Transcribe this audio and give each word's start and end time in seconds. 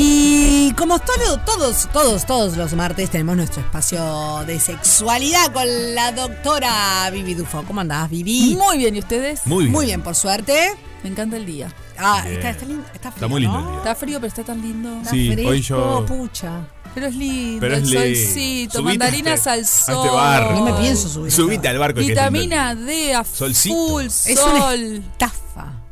Y 0.00 0.72
como 0.74 1.00
todo- 1.00 1.40
todos, 1.44 1.88
todos, 1.92 2.24
todos 2.24 2.56
los 2.56 2.72
martes 2.74 3.10
tenemos 3.10 3.36
nuestro 3.36 3.62
espacio 3.62 4.44
de 4.46 4.60
sexualidad 4.60 5.52
con 5.52 5.66
la 5.92 6.12
doctora 6.12 7.10
Vivi 7.10 7.34
Dufo. 7.34 7.64
¿Cómo 7.64 7.80
andás, 7.80 8.08
Vivi? 8.08 8.54
Muy 8.56 8.78
bien, 8.78 8.94
¿y 8.94 9.00
ustedes? 9.00 9.40
Muy 9.44 9.64
bien. 9.64 9.72
Muy 9.72 9.86
bien, 9.86 10.00
por 10.02 10.14
suerte. 10.14 10.70
Me 11.02 11.10
encanta 11.10 11.36
el 11.36 11.46
día. 11.46 11.72
Ah, 11.98 12.20
Bien. 12.24 12.36
está, 12.36 12.50
está, 12.50 12.64
lindo, 12.66 12.84
está, 12.94 13.08
Está 13.08 13.10
frío, 13.12 13.28
muy 13.28 13.40
lindo 13.40 13.58
¿no? 13.58 13.64
el 13.64 13.70
día. 13.70 13.78
Está 13.78 13.94
frío, 13.96 14.16
pero 14.20 14.28
está 14.28 14.44
tan 14.44 14.62
lindo. 14.62 14.98
Está 14.98 15.10
Sí, 15.10 15.32
fresco, 15.32 15.50
hoy 15.50 15.62
yo- 15.62 16.06
pucha. 16.06 16.68
Pero 16.94 17.06
es 17.08 17.14
lindo, 17.16 17.60
Pero 17.60 17.74
el 17.76 17.82
es 17.82 17.88
lindo. 17.88 18.00
solcito, 18.04 18.78
Subite 18.78 18.98
mandarinas 18.98 19.46
al 19.48 19.60
este- 19.60 19.82
a 19.92 19.94
sol. 19.94 20.04
este 20.06 20.16
barco. 20.16 20.52
No 20.54 20.64
me 20.64 20.72
pienso 20.74 21.08
subir. 21.08 21.32
Subite 21.32 21.68
al 21.68 21.78
barco. 21.78 21.98
Vitamina 22.00 22.74
D 22.76 23.14
a 23.14 23.24
Solcito. 23.24 23.74
full 23.74 24.04
Es 24.06 24.26
una 24.28 24.60
sol. 24.60 25.02
estafa. 25.12 25.34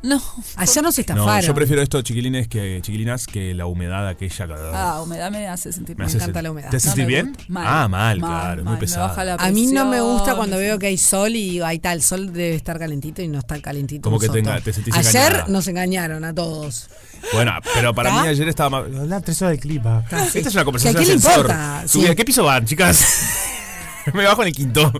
No. 0.02 0.22
Allá 0.56 0.82
nos 0.82 0.96
lindo. 0.98 1.14
No, 1.14 1.22
estafaron. 1.22 1.46
yo 1.46 1.54
prefiero 1.54 1.82
esto, 1.82 2.00
chiquilines, 2.02 2.46
que, 2.48 2.78
chiquilinas, 2.82 3.26
que 3.26 3.54
la 3.54 3.66
humedad 3.66 4.06
aquella. 4.06 4.46
Ah, 4.72 5.02
humedad 5.02 5.30
me 5.32 5.48
hace 5.48 5.72
sentir 5.72 5.96
me 5.96 6.04
mal. 6.04 6.06
hace 6.08 6.18
encanta 6.18 6.40
sen- 6.40 6.42
la 6.44 6.50
humedad. 6.52 6.70
¿Te 6.70 6.76
hace 6.76 6.86
No 6.88 6.94
sentir 6.94 7.06
me 7.16 7.22
bien? 7.22 7.36
Mal. 7.48 7.64
Ah, 7.66 7.88
mal, 7.88 8.20
Mal, 8.20 8.30
claro, 8.30 8.54
mal, 8.56 8.64
muy 8.64 8.72
me 8.74 8.78
pesado. 8.78 9.24
la 9.24 9.34
A 9.34 9.50
mí 9.50 9.66
no 9.66 9.84
me 9.86 10.00
gusta 10.00 10.36
cuando 10.36 10.56
me- 10.56 10.62
veo 10.62 10.78
que 10.78 10.86
hay 10.86 10.98
sol 10.98 11.34
y 11.34 11.60
ahí 11.60 11.76
está, 11.76 11.92
el 11.92 12.02
sol 12.02 12.32
debe 12.32 12.54
estar 12.54 12.78
calentito 12.78 13.20
y 13.22 13.28
no 13.28 13.38
está 13.40 13.60
calentito. 13.60 14.02
Como 14.02 14.18
que 14.20 14.28
te 14.28 14.38
soto. 14.38 14.50
enga- 14.50 14.62
te 14.62 14.72
sentís 14.72 14.94
Ayer 14.94 15.16
engañada. 15.32 15.48
nos 15.48 15.66
engañaron 15.68 16.24
a 16.24 16.34
todos. 16.34 16.88
Bueno, 17.32 17.52
pero 17.74 17.92
para 17.94 18.10
¿Está? 18.10 18.22
mí 18.22 18.28
ayer 18.28 18.48
estaba 18.48 18.70
más. 18.70 19.00
Hablar 19.00 19.22
tres 19.22 19.42
horas 19.42 19.52
de 19.54 19.58
clima. 19.58 20.04
Sí. 20.30 20.38
Esta 20.38 20.48
es 20.50 20.54
una 20.54 20.64
conversación 20.64 20.94
¿Que 20.94 20.98
a 20.98 21.00
de 21.00 21.06
quién 21.06 21.18
qué 22.14 22.24
piso 22.24 22.44
van, 22.44 22.64
chicas? 22.64 23.04
me 24.14 24.24
bajo 24.24 24.42
en 24.42 24.48
el 24.48 24.54
quinto. 24.54 24.92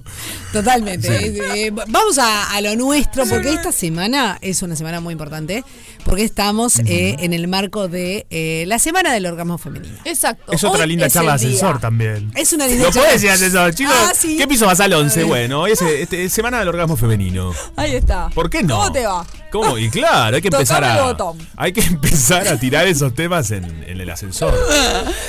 Totalmente. 0.52 1.08
Eh, 1.08 1.66
eh, 1.66 1.70
vamos 1.70 2.18
a, 2.18 2.50
a 2.52 2.60
lo 2.60 2.74
nuestro, 2.76 3.24
porque 3.26 3.52
esta 3.52 3.72
semana 3.72 4.38
es 4.40 4.62
una 4.62 4.76
semana 4.76 5.00
muy 5.00 5.12
importante, 5.12 5.64
porque 6.04 6.24
estamos 6.24 6.78
eh, 6.80 7.16
en 7.20 7.32
el 7.32 7.48
marco 7.48 7.88
de 7.88 8.26
eh, 8.30 8.64
la 8.66 8.78
Semana 8.78 9.12
del 9.12 9.26
Orgasmo 9.26 9.58
Femenino. 9.58 9.96
Exacto. 10.04 10.52
Es 10.52 10.62
otra 10.64 10.82
hoy 10.82 10.88
linda 10.90 11.06
es 11.06 11.12
charla 11.12 11.32
de 11.32 11.46
ascensor 11.46 11.80
también. 11.80 12.30
Es 12.34 12.52
una 12.52 12.66
linda 12.66 12.84
No 12.84 12.90
charla. 12.90 13.02
puedes 13.08 13.22
decir 13.22 13.30
ascensor, 13.30 13.74
chicos. 13.74 13.94
Ah, 13.96 14.12
sí. 14.16 14.36
¿Qué 14.36 14.46
piso 14.46 14.66
vas 14.66 14.80
al 14.80 14.92
11? 14.92 15.24
Bueno, 15.24 15.62
hoy 15.62 15.72
es 15.72 15.82
este, 15.82 16.24
es 16.24 16.32
semana 16.32 16.58
del 16.58 16.68
orgasmo 16.68 16.96
femenino. 16.96 17.52
Ahí 17.76 17.94
está. 17.96 18.28
¿Por 18.30 18.50
qué 18.50 18.62
no? 18.62 18.76
¿Cómo 18.76 18.92
te 18.92 19.06
va? 19.06 19.26
¿Cómo? 19.62 19.78
Y 19.78 19.90
claro, 19.90 20.36
hay 20.36 20.42
que 20.42 20.48
empezar 20.48 20.82
Tocame 20.82 21.00
a. 21.00 21.04
botón. 21.04 21.48
Hay 21.56 21.72
que 21.72 21.80
empezar 21.80 22.46
a 22.48 22.58
tirar 22.58 22.86
esos 22.86 23.14
temas 23.14 23.50
en, 23.50 23.64
en 23.84 24.00
el 24.00 24.10
ascensor. 24.10 24.54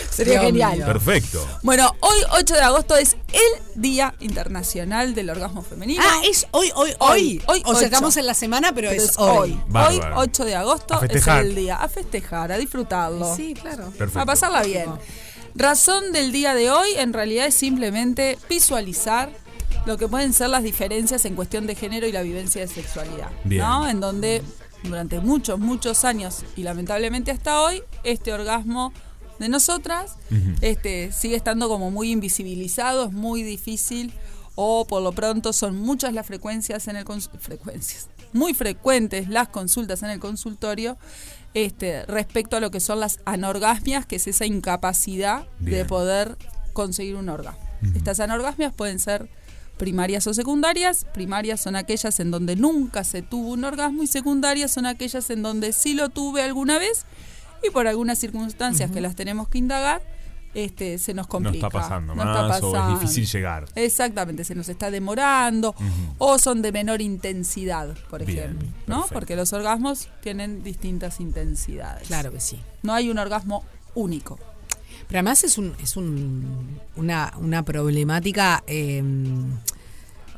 Sería 0.10 0.34
Dios 0.34 0.46
genial. 0.46 0.84
Perfecto. 0.86 1.46
Bueno, 1.64 1.96
hoy 2.00 2.18
8 2.32 2.54
de 2.56 2.62
agosto 2.62 2.96
es 2.96 3.16
el 3.34 3.82
Día 3.82 4.14
Internacional 4.20 5.14
del 5.16 5.30
Orgasmo 5.30 5.62
Femenino. 5.62 6.02
Ah, 6.06 6.22
es 6.30 6.48
hoy, 6.52 6.72
hoy, 6.76 6.94
hoy. 7.00 7.42
Hoy, 7.48 7.64
hoy, 7.66 7.76
o 7.76 7.80
estamos 7.80 8.18
en 8.18 8.26
la 8.26 8.34
semana, 8.34 8.72
pero, 8.74 8.90
Pero 8.90 9.02
es, 9.02 9.12
es 9.12 9.18
hoy. 9.18 9.30
hoy. 9.30 9.52
Hoy, 9.52 9.62
Bárbaro. 9.68 10.16
8 10.20 10.46
de 10.46 10.56
agosto, 10.56 11.02
es 11.04 11.28
el 11.28 11.56
día. 11.56 11.76
A 11.78 11.88
festejar, 11.88 12.52
a 12.52 12.58
disfrutarlo. 12.58 13.36
Sí, 13.36 13.54
claro. 13.54 13.92
Perfecto. 13.98 14.20
A 14.20 14.26
pasarla 14.26 14.64
bien. 14.64 14.90
Razón 15.56 16.12
del 16.12 16.32
día 16.32 16.54
de 16.54 16.70
hoy 16.70 16.90
en 16.98 17.14
realidad 17.14 17.48
es 17.48 17.56
simplemente 17.56 18.38
visualizar 18.48 19.32
lo 19.86 19.98
que 19.98 20.08
pueden 20.08 20.34
ser 20.34 20.50
las 20.50 20.64
diferencias 20.64 21.26
en 21.26 21.36
cuestión 21.36 21.68
de 21.68 21.76
género 21.76 22.08
y 22.08 22.12
la 22.12 22.22
vivencia 22.22 22.62
de 22.62 22.68
sexualidad. 22.68 23.30
Bien. 23.44 23.62
¿no? 23.62 23.88
En 23.88 24.00
donde 24.00 24.44
durante 24.84 25.20
muchos, 25.20 25.60
muchos 25.60 26.06
años 26.06 26.44
y 26.56 26.64
lamentablemente 26.64 27.32
hasta 27.32 27.62
hoy, 27.62 27.82
este 28.04 28.34
orgasmo 28.34 28.94
de 29.40 29.50
nosotras 29.50 30.16
este, 30.62 31.12
sigue 31.12 31.36
estando 31.36 31.70
como 31.70 31.92
muy 31.92 32.12
invisibilizado, 32.12 33.06
es 33.06 33.14
muy 33.14 33.44
difícil 33.44 34.14
o 34.56 34.86
por 34.86 35.04
lo 35.04 35.12
pronto 35.12 35.54
son 35.54 35.78
muchas 35.78 36.14
las 36.14 36.26
frecuencias 36.26 36.88
en 36.88 36.96
el 36.96 37.06
frecuencias 37.40 38.10
muy 38.34 38.54
frecuentes 38.54 39.30
las 39.30 39.50
consultas 39.50 40.04
en 40.04 40.10
el 40.10 40.20
consultorio 40.20 40.98
este, 41.54 42.06
respecto 42.06 42.58
a 42.58 42.60
lo 42.60 42.72
que 42.72 42.80
son 42.80 43.00
las 43.00 43.20
anorgasmias, 43.26 44.06
que 44.06 44.18
es 44.18 44.28
esa 44.28 44.46
incapacidad 44.46 45.48
de 45.60 45.86
poder 45.86 46.38
conseguir 46.74 47.16
un 47.16 47.30
orgasmo. 47.30 47.62
Estas 47.96 48.20
anorgasmias 48.20 48.74
pueden 48.74 49.00
ser 49.00 49.30
primarias 49.78 50.26
o 50.28 50.34
secundarias. 50.34 51.06
Primarias 51.14 51.62
son 51.62 51.76
aquellas 51.76 52.20
en 52.20 52.32
donde 52.32 52.56
nunca 52.56 53.04
se 53.04 53.22
tuvo 53.22 53.50
un 53.52 53.64
orgasmo 53.64 54.04
y 54.04 54.08
secundarias 54.08 54.72
son 54.72 54.86
aquellas 54.86 55.30
en 55.30 55.42
donde 55.44 55.72
sí 55.74 55.94
lo 55.94 56.10
tuve 56.10 56.42
alguna 56.44 56.78
vez 56.80 57.06
y 57.68 57.70
por 57.72 57.88
algunas 57.88 58.20
circunstancias 58.20 58.92
que 58.92 59.02
las 59.02 59.16
tenemos 59.16 59.48
que 59.50 59.58
indagar, 59.58 60.02
este, 60.54 60.98
se 60.98 61.14
nos 61.14 61.26
No 61.26 61.30
complica. 61.30 61.68
está 61.68 61.70
pasando 61.70 62.16
No 62.16 62.24
más 62.24 62.56
está 62.56 62.68
o 62.68 62.94
es 62.94 63.00
difícil 63.00 63.26
llegar. 63.28 63.66
Exactamente, 63.76 64.44
se 64.44 64.56
nos 64.56 64.70
está 64.70 64.90
demorando 64.90 65.76
o 66.18 66.38
son 66.40 66.62
de 66.62 66.72
menor 66.72 67.02
intensidad, 67.02 67.96
por 68.10 68.26
Bien, 68.26 68.40
ejemplo, 68.40 68.68
¿no? 68.88 68.96
perfecto. 68.96 69.14
Porque 69.14 69.36
los 69.36 69.54
orgasmos 69.54 70.10
tienen 70.22 70.64
distintas 70.64 71.20
intensidades. 71.20 72.08
Claro 72.08 72.32
que 72.32 72.40
sí. 72.40 72.60
No 72.84 72.94
hay 72.94 73.10
un 73.10 73.18
orgasmo 73.20 73.64
único. 73.94 74.40
Pero 75.08 75.20
además 75.20 75.44
es 75.44 75.58
un, 75.58 75.74
es 75.82 75.96
un, 75.96 76.80
una, 76.96 77.34
una 77.40 77.64
problemática 77.64 78.64
eh, 78.68 79.02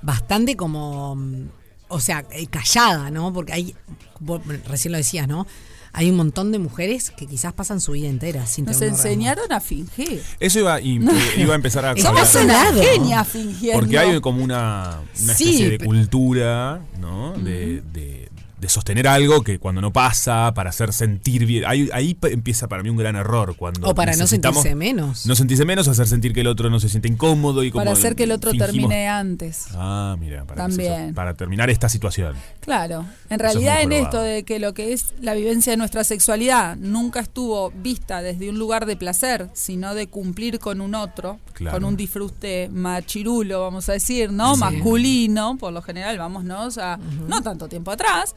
bastante 0.01 0.55
como, 0.55 1.15
mm, 1.15 1.49
o 1.89 1.99
sea, 1.99 2.25
eh, 2.31 2.47
callada, 2.47 3.09
¿no? 3.11 3.31
Porque 3.33 3.53
hay, 3.53 3.75
vos 4.19 4.41
recién 4.67 4.91
lo 4.91 4.97
decías, 4.97 5.27
¿no? 5.27 5.45
Hay 5.91 6.07
un 6.11 6.17
montón 6.17 6.51
de 6.51 6.59
mujeres 6.59 7.09
que 7.09 7.25
quizás 7.25 7.51
pasan 7.51 7.81
su 7.81 7.93
vida 7.93 8.07
entera 8.09 8.45
sin 8.45 8.65
Nos 8.65 8.75
tener 8.77 8.89
un 8.89 8.93
orgasmo. 8.99 9.09
enseñaron 9.11 9.51
a 9.51 9.59
fingir. 9.59 10.21
Eso 10.39 10.59
iba, 10.59 10.79
iba 10.81 11.53
a 11.53 11.55
empezar 11.55 11.83
a. 11.83 11.95
Somos 11.97 12.35
una- 12.35 12.71
genias 12.73 13.27
fingiendo. 13.27 13.79
Porque 13.79 13.97
hay 13.97 14.21
como 14.21 14.43
una, 14.43 14.99
una 15.23 15.33
Sí, 15.33 15.45
especie 15.49 15.69
de 15.71 15.85
cultura, 15.85 16.79
¿no? 16.99 17.33
De, 17.33 17.81
de- 17.91 18.28
de 18.59 18.69
sostener 18.69 19.07
algo 19.07 19.41
que 19.43 19.57
cuando 19.59 19.81
no 19.81 19.93
pasa, 19.93 20.53
para 20.53 20.69
hacer 20.71 20.91
sentir 20.93 21.45
bien. 21.45 21.63
Ahí, 21.65 22.17
empieza 22.23 22.67
para 22.67 22.83
mí 22.83 22.89
un 22.89 22.97
gran 22.97 23.15
error. 23.15 23.55
Cuando 23.55 23.87
O 23.89 23.95
para 23.95 24.15
no 24.15 24.27
sentirse 24.27 24.75
menos. 24.75 25.25
No 25.25 25.35
sentirse 25.35 25.65
menos, 25.65 25.87
hacer 25.87 26.07
sentir 26.07 26.33
que 26.33 26.41
el 26.41 26.47
otro 26.47 26.69
no 26.69 26.79
se 26.79 26.89
siente 26.89 27.07
incómodo 27.07 27.63
y 27.63 27.71
como 27.71 27.81
para 27.85 27.91
hacer 27.93 28.15
que 28.15 28.23
el 28.23 28.31
otro 28.31 28.51
fingimos- 28.51 28.71
termine 28.71 29.07
antes. 29.07 29.67
Ah, 29.73 30.15
mira, 30.19 30.45
para, 30.45 30.63
También. 30.67 31.13
para 31.13 31.33
terminar 31.35 31.69
esta 31.69 31.87
situación. 31.89 32.35
Claro, 32.59 33.05
en 33.29 33.39
realidad 33.39 33.81
en 33.81 33.91
esto 33.93 34.21
de 34.21 34.43
que 34.43 34.59
lo 34.59 34.73
que 34.73 34.93
es 34.93 35.13
la 35.21 35.33
vivencia 35.33 35.71
de 35.71 35.77
nuestra 35.77 36.03
sexualidad 36.03 36.75
nunca 36.77 37.19
estuvo 37.21 37.71
vista 37.71 38.21
desde 38.21 38.49
un 38.49 38.59
lugar 38.59 38.85
de 38.85 38.95
placer, 38.97 39.49
sino 39.53 39.95
de 39.95 40.07
cumplir 40.07 40.59
con 40.59 40.81
un 40.81 40.95
otro, 40.95 41.39
Claro. 41.53 41.75
con 41.77 41.85
un 41.85 41.97
disfrute 41.97 42.69
machirulo, 42.71 43.61
vamos 43.61 43.89
a 43.89 43.93
decir, 43.93 44.31
¿no? 44.31 44.55
Sí. 44.55 44.59
Masculino, 44.61 45.57
por 45.57 45.73
lo 45.73 45.81
general, 45.81 46.17
vámonos 46.17 46.77
a 46.77 46.97
no 47.27 47.41
tanto 47.41 47.67
tiempo 47.67 47.91
atrás. 47.91 48.35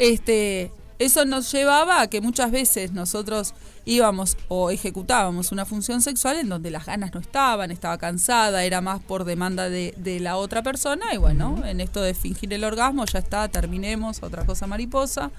Este, 0.00 0.72
eso 0.98 1.26
nos 1.26 1.52
llevaba 1.52 2.00
a 2.00 2.06
que 2.06 2.22
muchas 2.22 2.50
veces 2.50 2.92
nosotros 2.92 3.52
íbamos 3.84 4.38
o 4.48 4.70
ejecutábamos 4.70 5.52
una 5.52 5.66
función 5.66 6.00
sexual 6.00 6.38
en 6.38 6.48
donde 6.48 6.70
las 6.70 6.86
ganas 6.86 7.12
no 7.12 7.20
estaban, 7.20 7.70
estaba 7.70 7.98
cansada, 7.98 8.64
era 8.64 8.80
más 8.80 9.02
por 9.02 9.24
demanda 9.24 9.68
de, 9.68 9.92
de 9.98 10.18
la 10.18 10.38
otra 10.38 10.62
persona 10.62 11.12
y 11.12 11.18
bueno, 11.18 11.62
en 11.66 11.82
esto 11.82 12.00
de 12.00 12.14
fingir 12.14 12.50
el 12.54 12.64
orgasmo 12.64 13.04
ya 13.04 13.18
está, 13.18 13.46
terminemos, 13.48 14.22
otra 14.22 14.46
cosa 14.46 14.66
mariposa, 14.66 15.30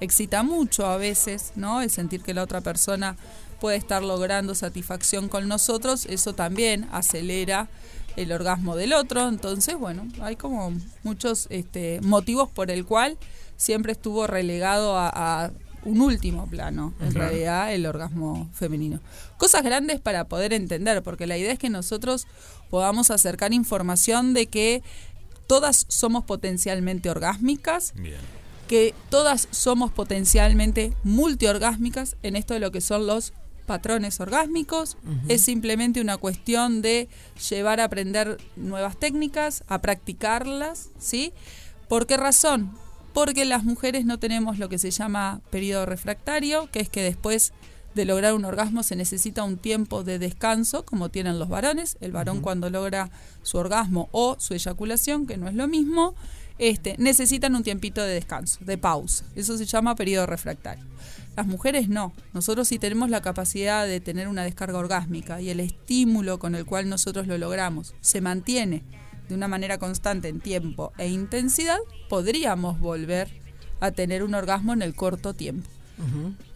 excita 0.00 0.42
mucho 0.42 0.84
a 0.84 0.98
veces, 0.98 1.52
¿no? 1.56 1.80
El 1.80 1.88
sentir 1.88 2.20
que 2.20 2.34
la 2.34 2.42
otra 2.42 2.60
persona 2.60 3.16
puede 3.58 3.78
estar 3.78 4.02
logrando 4.02 4.54
satisfacción 4.54 5.30
con 5.30 5.48
nosotros, 5.48 6.04
eso 6.04 6.34
también 6.34 6.86
acelera 6.92 7.70
el 8.16 8.32
orgasmo 8.32 8.76
del 8.76 8.92
otro, 8.92 9.30
entonces 9.30 9.78
bueno, 9.78 10.06
hay 10.20 10.36
como 10.36 10.74
muchos 11.04 11.46
este, 11.48 12.02
motivos 12.02 12.50
por 12.50 12.70
el 12.70 12.84
cual 12.84 13.16
siempre 13.60 13.92
estuvo 13.92 14.26
relegado 14.26 14.96
a, 14.96 15.10
a 15.44 15.50
un 15.84 16.00
último 16.00 16.46
plano, 16.46 16.94
en 17.00 17.10
Claro. 17.12 17.28
realidad, 17.28 17.74
el 17.74 17.84
orgasmo 17.84 18.48
femenino. 18.54 19.00
Cosas 19.36 19.62
grandes 19.62 20.00
para 20.00 20.24
poder 20.24 20.52
entender, 20.54 21.02
porque 21.02 21.26
la 21.26 21.36
idea 21.36 21.52
es 21.52 21.58
que 21.58 21.68
nosotros 21.68 22.26
podamos 22.70 23.10
acercar 23.10 23.52
información 23.52 24.32
de 24.34 24.46
que 24.46 24.82
todas 25.46 25.84
somos 25.88 26.24
potencialmente 26.24 27.10
orgásmicas, 27.10 27.92
Bien. 27.96 28.20
que 28.66 28.94
todas 29.10 29.48
somos 29.50 29.90
potencialmente 29.90 30.92
multiorgásmicas 31.04 32.16
en 32.22 32.36
esto 32.36 32.54
de 32.54 32.60
lo 32.60 32.70
que 32.70 32.80
son 32.80 33.06
los 33.06 33.32
patrones 33.66 34.20
orgásmicos. 34.20 34.96
Es 35.28 35.42
simplemente 35.42 36.00
una 36.00 36.16
cuestión 36.16 36.82
de 36.82 37.08
llevar 37.50 37.80
a 37.80 37.84
aprender 37.84 38.38
nuevas 38.56 38.96
técnicas, 38.98 39.64
a 39.68 39.80
practicarlas, 39.80 40.88
¿sí? 40.98 41.32
¿Por 41.88 42.06
qué 42.06 42.16
razón? 42.16 42.72
Porque 43.12 43.44
las 43.44 43.64
mujeres 43.64 44.04
no 44.04 44.18
tenemos 44.18 44.58
lo 44.58 44.68
que 44.68 44.78
se 44.78 44.90
llama 44.90 45.40
periodo 45.50 45.86
refractario, 45.86 46.70
que 46.70 46.80
es 46.80 46.88
que 46.88 47.02
después 47.02 47.52
de 47.94 48.04
lograr 48.04 48.34
un 48.34 48.44
orgasmo 48.44 48.82
se 48.82 48.94
necesita 48.94 49.42
un 49.42 49.56
tiempo 49.56 50.04
de 50.04 50.18
descanso, 50.18 50.84
como 50.84 51.08
tienen 51.08 51.38
los 51.38 51.48
varones. 51.48 51.96
El 52.00 52.12
varón 52.12 52.40
cuando 52.40 52.70
logra 52.70 53.10
su 53.42 53.58
orgasmo 53.58 54.08
o 54.12 54.36
su 54.38 54.54
eyaculación, 54.54 55.26
que 55.26 55.36
no 55.36 55.48
es 55.48 55.54
lo 55.54 55.66
mismo, 55.66 56.14
este, 56.58 56.94
necesitan 56.98 57.54
un 57.54 57.62
tiempito 57.62 58.02
de 58.02 58.14
descanso, 58.14 58.58
de 58.64 58.78
pausa. 58.78 59.24
Eso 59.34 59.56
se 59.56 59.64
llama 59.64 59.96
periodo 59.96 60.26
refractario. 60.26 60.84
Las 61.36 61.46
mujeres 61.46 61.88
no. 61.88 62.12
Nosotros 62.34 62.68
si 62.68 62.78
tenemos 62.78 63.08
la 63.08 63.22
capacidad 63.22 63.86
de 63.86 64.00
tener 64.00 64.28
una 64.28 64.44
descarga 64.44 64.78
orgásmica 64.78 65.40
y 65.40 65.48
el 65.48 65.60
estímulo 65.60 66.38
con 66.38 66.54
el 66.54 66.66
cual 66.66 66.88
nosotros 66.88 67.26
lo 67.26 67.38
logramos 67.38 67.94
se 68.00 68.20
mantiene 68.20 68.82
de 69.30 69.34
una 69.36 69.48
manera 69.48 69.78
constante 69.78 70.28
en 70.28 70.40
tiempo 70.40 70.92
e 70.98 71.08
intensidad, 71.08 71.78
podríamos 72.08 72.78
volver 72.78 73.28
a 73.80 73.90
tener 73.92 74.22
un 74.22 74.34
orgasmo 74.34 74.72
en 74.74 74.82
el 74.82 74.94
corto 74.94 75.32
tiempo. 75.34 75.68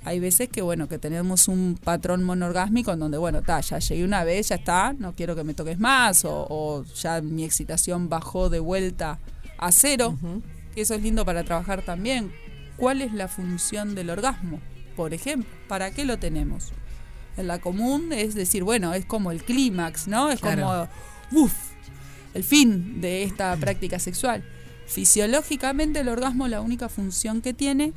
Hay 0.05 0.21
veces 0.21 0.49
que, 0.49 0.63
bueno, 0.63 0.89
que 0.89 0.99
tenemos 0.99 1.49
un 1.49 1.79
patrón 1.83 2.23
monorgásmico 2.25 2.93
en 2.93 2.99
donde, 2.99 3.19
bueno, 3.19 3.43
ta, 3.43 3.61
ya 3.61 3.79
llegué 3.79 4.03
una 4.05 4.25
vez, 4.25 4.49
ya 4.49 4.55
está, 4.57 4.95
no 4.95 5.15
quiero 5.15 5.37
que 5.37 5.45
me 5.45 5.53
toques 5.53 5.79
más, 5.79 6.25
o, 6.25 6.47
o 6.49 6.85
ya 6.95 7.21
mi 7.21 7.45
excitación 7.45 8.09
bajó 8.09 8.49
de 8.49 8.59
vuelta 8.59 9.19
a 9.59 9.71
cero. 9.71 10.17
Eso 10.77 10.95
es 10.95 11.03
lindo 11.03 11.25
para 11.27 11.45
trabajar 11.45 11.83
también. 11.83 12.33
¿Cuál 12.79 13.03
es 13.03 13.13
la 13.13 13.29
función 13.29 13.95
del 13.95 14.09
orgasmo? 14.11 14.61
Por 14.97 15.13
ejemplo, 15.13 15.49
¿para 15.69 15.91
qué 15.91 16.05
lo 16.07 16.19
tenemos? 16.19 16.73
En 17.37 17.47
la 17.47 17.61
común 17.61 18.13
es 18.15 18.35
decir, 18.35 18.65
bueno, 18.65 18.95
es 18.95 19.05
como 19.05 19.31
el 19.31 19.45
clímax, 19.45 20.09
¿no? 20.09 20.31
Es 20.31 20.41
Claro. 20.41 20.89
como, 21.33 21.43
uff, 21.45 21.55
el 22.35 22.45
fin 22.45 23.01
de 23.01 23.23
esta 23.23 23.57
práctica 23.57 23.99
sexual. 23.99 24.45
Fisiológicamente 24.87 26.01
el 26.01 26.09
orgasmo 26.09 26.47
la 26.49 26.61
única 26.61 26.89
función 26.89 27.41
que 27.41 27.55
tiene 27.55 27.93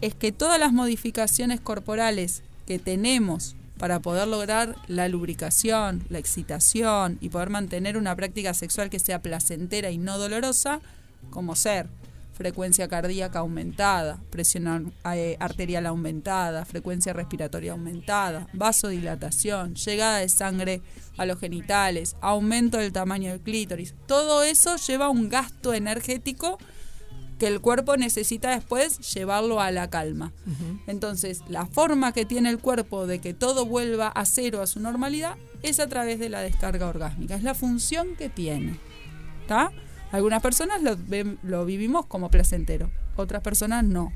es 0.00 0.14
que 0.14 0.32
todas 0.32 0.58
las 0.58 0.72
modificaciones 0.72 1.60
corporales 1.60 2.42
que 2.66 2.78
tenemos 2.78 3.54
para 3.78 4.00
poder 4.00 4.28
lograr 4.28 4.76
la 4.86 5.08
lubricación, 5.08 6.04
la 6.08 6.18
excitación 6.18 7.18
y 7.20 7.28
poder 7.28 7.50
mantener 7.50 7.96
una 7.96 8.14
práctica 8.14 8.54
sexual 8.54 8.90
que 8.90 8.98
sea 8.98 9.20
placentera 9.22 9.90
y 9.90 9.98
no 9.98 10.18
dolorosa, 10.18 10.80
como 11.30 11.56
ser 11.56 11.88
frecuencia 12.32 12.88
cardíaca 12.88 13.40
aumentada, 13.40 14.20
presión 14.30 14.92
eh, 15.12 15.36
arterial 15.40 15.86
aumentada, 15.86 16.64
frecuencia 16.64 17.12
respiratoria 17.12 17.72
aumentada, 17.72 18.48
vasodilatación, 18.52 19.74
llegada 19.74 20.18
de 20.18 20.28
sangre 20.28 20.82
a 21.16 21.26
los 21.26 21.38
genitales, 21.38 22.16
aumento 22.20 22.78
del 22.78 22.92
tamaño 22.92 23.30
del 23.30 23.40
clítoris. 23.40 23.94
Todo 24.06 24.42
eso 24.42 24.76
lleva 24.76 25.10
un 25.10 25.28
gasto 25.28 25.74
energético 25.74 26.58
que 27.38 27.48
el 27.48 27.60
cuerpo 27.60 27.96
necesita 27.96 28.50
después 28.50 29.00
llevarlo 29.12 29.60
a 29.60 29.72
la 29.72 29.90
calma. 29.90 30.32
Entonces, 30.86 31.40
la 31.48 31.66
forma 31.66 32.12
que 32.12 32.24
tiene 32.24 32.50
el 32.50 32.58
cuerpo 32.58 33.06
de 33.06 33.18
que 33.18 33.34
todo 33.34 33.66
vuelva 33.66 34.08
a 34.08 34.24
cero, 34.26 34.62
a 34.62 34.68
su 34.68 34.78
normalidad, 34.78 35.36
es 35.62 35.80
a 35.80 35.88
través 35.88 36.20
de 36.20 36.28
la 36.28 36.40
descarga 36.40 36.86
orgásmica. 36.86 37.34
Es 37.34 37.42
la 37.42 37.54
función 37.54 38.14
que 38.16 38.28
tiene. 38.28 38.78
¿Está? 39.40 39.72
Algunas 40.12 40.40
personas 40.42 40.80
lo, 40.82 40.96
lo 41.42 41.64
vivimos 41.64 42.06
como 42.06 42.30
placentero, 42.30 42.90
otras 43.16 43.42
personas 43.42 43.82
no. 43.84 44.12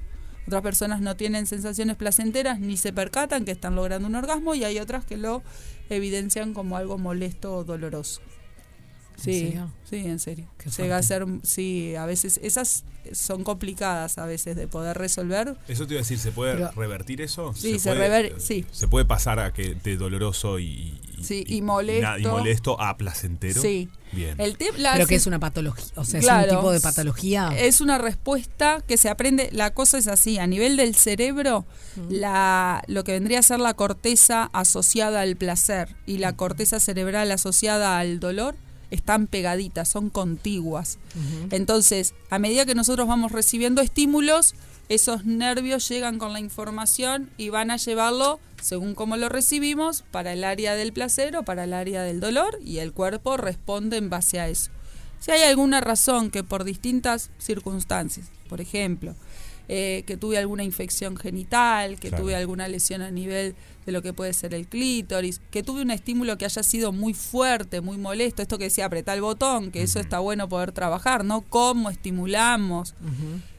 Otras 0.47 0.63
personas 0.63 1.01
no 1.01 1.17
tienen 1.17 1.47
sensaciones 1.47 1.97
placenteras 1.97 2.61
ni 2.61 2.77
se 2.77 2.93
percatan 2.93 3.45
que 3.45 3.51
están 3.51 3.75
logrando 3.75 4.07
un 4.07 4.15
orgasmo 4.15 4.55
y 4.55 4.63
hay 4.63 4.79
otras 4.79 5.05
que 5.05 5.17
lo 5.17 5.43
evidencian 5.91 6.55
como 6.55 6.77
algo 6.77 6.99
molesto 6.99 7.53
o 7.57 7.65
doloroso. 7.65 8.21
¿En 9.17 9.23
Sí, 9.25 9.41
serio? 9.41 9.73
sí, 9.85 9.97
en 9.97 10.19
serio. 10.21 10.47
Qué 10.59 10.69
Llega 10.71 10.99
a 10.99 11.03
ser, 11.03 11.25
sí, 11.43 11.97
a 11.97 12.05
veces 12.07 12.39
esas 12.45 12.85
son 13.13 13.43
complicadas 13.45 14.19
a 14.19 14.27
veces 14.27 14.55
de 14.57 14.69
poder 14.69 14.99
resolver. 14.99 15.57
Eso 15.69 15.87
te 15.87 15.95
iba 15.95 16.01
a 16.01 16.03
decir, 16.03 16.19
¿se 16.19 16.31
puede 16.33 16.53
Pero- 16.55 16.71
revertir 16.73 17.23
eso? 17.23 17.55
Sí, 17.55 17.79
se 17.79 17.95
puede, 17.95 18.09
rever- 18.35 18.39
sí. 18.39 18.67
Se 18.73 18.87
puede 18.89 19.07
pasar 19.07 19.41
a 19.41 19.53
que 19.55 19.75
de 19.75 19.97
doloroso 19.97 20.59
y, 20.59 21.01
Sí, 21.23 21.45
y 21.49 21.63
molesto. 21.63 22.03
na- 22.09 22.19
y 22.19 22.27
molesto 22.27 22.79
a 22.81 22.97
placentero. 22.99 23.63
Sí. 23.63 23.89
Bien. 24.17 24.41
El 24.41 24.57
la- 24.79 24.95
Pero 24.95 25.07
que 25.07 25.15
es 25.15 25.27
una 25.27 25.39
patología, 25.39 25.93
o 25.95 26.05
sea, 26.05 26.21
Claro. 26.21 26.47
es 26.47 26.53
un 26.53 26.59
tipo 26.59 26.73
de 26.73 26.81
patología. 26.81 27.51
Es 27.57 27.81
una 27.81 27.99
respuesta 27.99 28.83
que 28.87 28.97
se 28.97 29.09
aprende. 29.09 29.51
La 29.53 29.73
cosa 29.75 29.99
es 29.99 30.09
así: 30.09 30.39
a 30.39 30.47
nivel 30.47 30.77
del 30.77 30.95
cerebro, 30.97 31.65
la, 32.09 32.83
lo 32.87 33.05
que 33.05 33.13
vendría 33.13 33.39
a 33.41 33.43
ser 33.43 33.61
la 33.61 33.75
corteza 33.75 34.51
asociada 34.53 35.21
al 35.21 35.37
placer 35.37 35.95
y 36.07 36.19
la 36.19 36.35
corteza 36.35 36.81
cerebral 36.81 37.31
asociada 37.31 37.99
al 37.99 38.19
dolor 38.21 38.57
están 38.91 39.27
pegaditas, 39.27 39.89
son 39.89 40.11
contiguas. 40.11 40.99
Entonces, 41.51 42.15
a 42.31 42.39
medida 42.39 42.65
que 42.67 42.75
nosotros 42.75 43.07
vamos 43.09 43.33
recibiendo 43.33 43.83
estímulos, 43.83 44.55
esos 44.89 45.25
nervios 45.25 45.89
llegan 45.89 46.19
con 46.19 46.33
la 46.33 46.41
información 46.41 47.31
y 47.37 47.49
van 47.49 47.71
a 47.71 47.77
llevarlo, 47.77 48.39
según 48.61 48.95
cómo 48.95 49.17
lo 49.17 49.29
recibimos, 49.29 50.03
para 50.11 50.33
el 50.33 50.45
área 50.45 50.75
del 50.75 50.93
placer 50.93 51.37
o 51.37 51.43
para 51.45 51.65
el 51.65 51.73
área 51.73 52.03
del 52.03 52.21
dolor, 52.21 52.59
y 52.65 52.79
el 52.79 52.93
cuerpo 52.93 53.37
responde 53.37 53.97
en 53.97 54.11
base 54.11 54.39
a 54.41 54.49
eso. 54.49 54.71
Si 55.19 55.31
hay 55.31 55.43
alguna 55.43 55.81
razón 55.81 56.31
que 56.31 56.45
por 56.45 56.65
distintas 56.65 57.31
circunstancias, 57.39 58.29
por 58.49 58.61
ejemplo, 58.61 59.15
eh, 59.69 60.05
que 60.07 60.17
tuve 60.17 60.39
alguna 60.39 60.63
infección 60.63 61.17
genital, 61.17 61.99
que 61.99 62.11
Claro. 62.11 62.23
tuve 62.23 62.37
alguna 62.37 62.69
lesión 62.69 63.03
a 63.03 63.11
nivel 63.11 63.57
de 63.85 63.91
lo 63.93 64.01
que 64.03 64.13
puede 64.13 64.33
ser 64.33 64.55
el 64.55 64.69
clítoris, 64.69 65.41
que 65.51 65.65
tuve 65.65 65.83
un 65.83 65.91
estímulo 65.91 66.39
que 66.39 66.45
haya 66.45 66.63
sido 66.63 66.93
muy 66.93 67.15
fuerte, 67.15 67.81
muy 67.81 67.99
molesto, 67.99 68.43
esto 68.43 68.59
que 68.59 68.65
decía 68.65 68.87
apretar 68.87 69.17
el 69.17 69.23
botón, 69.23 69.73
que 69.73 69.83
eso 69.83 69.99
está 69.99 70.21
bueno 70.21 70.49
poder 70.49 70.71
trabajar, 70.71 71.25
¿no? 71.25 71.41
¿Cómo 71.41 71.91
estimulamos? 71.91 72.95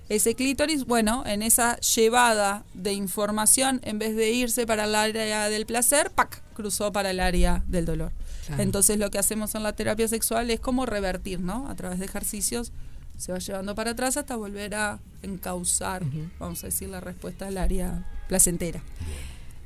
Ese 0.09 0.35
clítoris, 0.35 0.85
bueno, 0.85 1.23
en 1.25 1.41
esa 1.41 1.77
llevada 1.79 2.63
de 2.73 2.93
información, 2.93 3.81
en 3.83 3.99
vez 3.99 4.15
de 4.15 4.31
irse 4.31 4.65
para 4.65 4.85
el 4.85 4.95
área 4.95 5.49
del 5.49 5.65
placer, 5.65 6.11
¡pac! 6.11 6.43
cruzó 6.53 6.91
para 6.91 7.11
el 7.11 7.19
área 7.19 7.63
del 7.67 7.85
dolor. 7.85 8.13
Claro. 8.47 8.63
Entonces 8.63 8.97
lo 8.97 9.11
que 9.11 9.19
hacemos 9.19 9.53
en 9.55 9.63
la 9.63 9.73
terapia 9.73 10.07
sexual 10.07 10.49
es 10.49 10.59
como 10.59 10.85
revertir, 10.85 11.41
¿no? 11.41 11.69
A 11.69 11.75
través 11.75 11.99
de 11.99 12.05
ejercicios 12.05 12.71
se 13.17 13.31
va 13.31 13.39
llevando 13.39 13.75
para 13.75 13.91
atrás 13.91 14.15
hasta 14.15 14.35
volver 14.35 14.75
a 14.75 14.99
encauzar, 15.23 16.03
vamos 16.39 16.63
a 16.63 16.67
decir, 16.67 16.87
la 16.89 17.01
respuesta 17.01 17.47
al 17.47 17.57
área 17.57 18.07
placentera. 18.27 18.81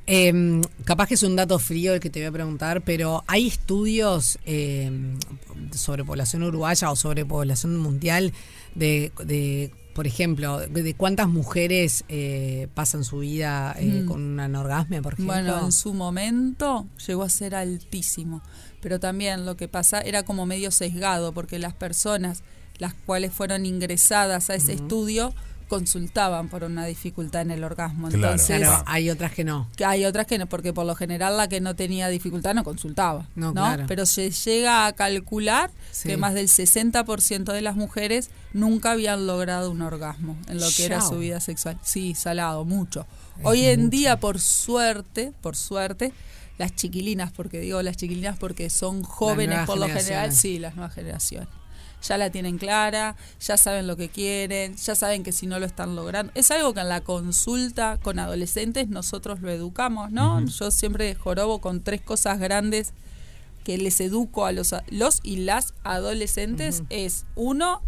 Eh, 0.06 0.60
capaz 0.84 1.06
que 1.06 1.14
es 1.14 1.22
un 1.22 1.36
dato 1.36 1.58
frío 1.58 1.94
el 1.94 2.00
que 2.00 2.10
te 2.10 2.18
voy 2.20 2.26
a 2.26 2.32
preguntar, 2.32 2.82
pero 2.82 3.22
¿hay 3.28 3.46
estudios 3.46 4.38
eh, 4.46 4.90
sobre 5.72 6.04
población 6.04 6.42
uruguaya 6.42 6.90
o 6.90 6.96
sobre 6.96 7.24
población 7.24 7.76
mundial 7.76 8.32
de, 8.74 9.12
de, 9.24 9.72
por 9.94 10.06
ejemplo, 10.06 10.58
de, 10.58 10.94
cuántas 10.94 11.28
mujeres 11.28 12.04
eh, 12.08 12.68
pasan 12.74 13.04
su 13.04 13.18
vida 13.18 13.74
eh, 13.78 14.02
Mm. 14.02 14.06
con 14.06 14.22
una 14.22 14.44
anorgasmia, 14.44 15.02
por 15.02 15.14
ejemplo? 15.14 15.34
Bueno, 15.34 15.64
en 15.64 15.72
su 15.72 15.92
momento 15.94 16.86
llegó 17.06 17.22
a 17.22 17.28
ser 17.28 17.54
altísimo, 17.54 18.42
pero 18.80 18.98
también 19.00 19.44
lo 19.44 19.56
que 19.56 19.68
pasa 19.68 20.00
era 20.00 20.22
como 20.22 20.46
medio 20.46 20.70
sesgado, 20.70 21.32
porque 21.32 21.58
las 21.58 21.74
personas 21.74 22.42
las 22.78 22.94
cuales 22.94 23.32
fueron 23.32 23.66
ingresadas 23.66 24.50
a 24.50 24.54
ese 24.54 24.72
estudio 24.72 25.34
consultaban 25.76 26.48
por 26.50 26.64
una 26.64 26.84
dificultad 26.84 27.40
en 27.40 27.50
el 27.50 27.64
orgasmo. 27.64 28.08
Claro. 28.08 28.34
Entonces, 28.34 28.58
Claro, 28.58 28.84
hay 28.86 29.08
otras 29.08 29.32
que 29.32 29.42
no. 29.42 29.68
que 29.74 29.86
hay 29.86 30.04
otras 30.04 30.26
que 30.26 30.36
no, 30.36 30.46
porque 30.46 30.74
por 30.74 30.84
lo 30.84 30.94
general 30.94 31.38
la 31.38 31.48
que 31.48 31.62
no 31.62 31.74
tenía 31.74 32.08
dificultad 32.08 32.54
no 32.54 32.62
consultaba, 32.62 33.26
No, 33.34 33.48
¿no? 33.48 33.62
claro. 33.62 33.84
Pero 33.88 34.04
se 34.04 34.30
llega 34.30 34.86
a 34.86 34.92
calcular 34.92 35.70
Sí. 35.90 36.08
que 36.10 36.16
más 36.18 36.34
del 36.34 36.48
60% 36.48 37.52
de 37.54 37.62
las 37.62 37.74
mujeres 37.74 38.28
nunca 38.52 38.90
habían 38.90 39.26
logrado 39.26 39.70
un 39.70 39.80
orgasmo 39.80 40.36
en 40.46 40.60
lo 40.60 40.66
que 40.76 40.84
era 40.84 41.00
su 41.00 41.16
vida 41.18 41.40
sexual. 41.40 41.78
Sí, 41.82 42.14
salado, 42.14 42.66
mucho. 42.66 43.06
Hoy 43.42 43.64
en 43.64 43.88
día, 43.88 44.20
por 44.20 44.38
suerte, 44.40 45.32
por 45.40 45.56
suerte, 45.56 46.12
las 46.58 46.76
chiquilinas, 46.76 47.32
porque 47.32 47.60
digo 47.60 47.80
las 47.80 47.96
chiquilinas 47.96 48.36
porque 48.38 48.68
son 48.68 49.02
jóvenes 49.02 49.60
por 49.66 49.78
lo 49.78 49.88
general, 49.88 50.32
sí, 50.34 50.58
las 50.58 50.76
nuevas 50.76 50.94
generaciones. 50.94 51.48
Ya 52.02 52.18
la 52.18 52.30
tienen 52.30 52.58
clara, 52.58 53.16
ya 53.40 53.56
saben 53.56 53.86
lo 53.86 53.96
que 53.96 54.08
quieren, 54.08 54.76
ya 54.76 54.94
saben 54.94 55.22
que 55.22 55.32
si 55.32 55.46
no 55.46 55.58
lo 55.58 55.66
están 55.66 55.94
logrando. 55.94 56.32
Es 56.34 56.50
algo 56.50 56.74
que 56.74 56.80
en 56.80 56.88
la 56.88 57.00
consulta 57.02 57.98
con 58.02 58.18
adolescentes 58.18 58.88
nosotros 58.88 59.40
lo 59.40 59.50
educamos, 59.50 60.10
¿no? 60.10 60.44
Yo 60.44 60.70
siempre 60.70 61.14
jorobo 61.14 61.60
con 61.60 61.82
tres 61.82 62.00
cosas 62.00 62.38
grandes 62.38 62.92
que 63.64 63.78
les 63.78 64.00
educo 64.00 64.44
a 64.44 64.52
los, 64.52 64.74
los 64.88 65.20
y 65.22 65.36
las 65.36 65.74
adolescentes. 65.84 66.82
Es 66.90 67.24
uno, 67.36 67.82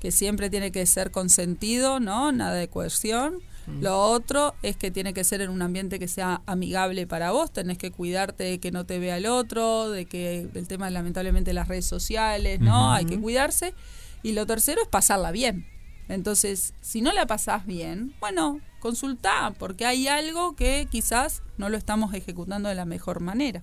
que 0.00 0.10
siempre 0.10 0.50
tiene 0.50 0.72
que 0.72 0.86
ser 0.86 1.10
consentido, 1.10 2.00
¿no? 2.00 2.32
Nada 2.32 2.54
de 2.54 2.68
coerción. 2.68 3.40
Lo 3.80 4.00
otro 4.00 4.54
es 4.62 4.76
que 4.76 4.90
tiene 4.90 5.14
que 5.14 5.24
ser 5.24 5.40
en 5.40 5.50
un 5.50 5.62
ambiente 5.62 5.98
que 5.98 6.08
sea 6.08 6.42
amigable 6.46 7.06
para 7.06 7.30
vos, 7.30 7.52
tenés 7.52 7.78
que 7.78 7.90
cuidarte 7.90 8.44
de 8.44 8.58
que 8.58 8.72
no 8.72 8.84
te 8.84 8.98
vea 8.98 9.16
el 9.16 9.26
otro, 9.26 9.90
de 9.90 10.06
que 10.06 10.48
el 10.52 10.68
tema 10.68 10.90
lamentablemente 10.90 11.52
las 11.52 11.68
redes 11.68 11.86
sociales, 11.86 12.60
¿no? 12.60 12.92
Hay 12.92 13.04
que 13.04 13.18
cuidarse. 13.20 13.74
Y 14.22 14.32
lo 14.32 14.46
tercero 14.46 14.82
es 14.82 14.88
pasarla 14.88 15.30
bien. 15.30 15.66
Entonces, 16.08 16.74
si 16.80 17.00
no 17.02 17.12
la 17.12 17.26
pasás 17.26 17.66
bien, 17.66 18.14
bueno, 18.20 18.60
consultá, 18.80 19.54
porque 19.58 19.86
hay 19.86 20.08
algo 20.08 20.56
que 20.56 20.88
quizás 20.90 21.42
no 21.56 21.68
lo 21.68 21.76
estamos 21.76 22.12
ejecutando 22.14 22.68
de 22.68 22.74
la 22.74 22.84
mejor 22.84 23.20
manera. 23.20 23.62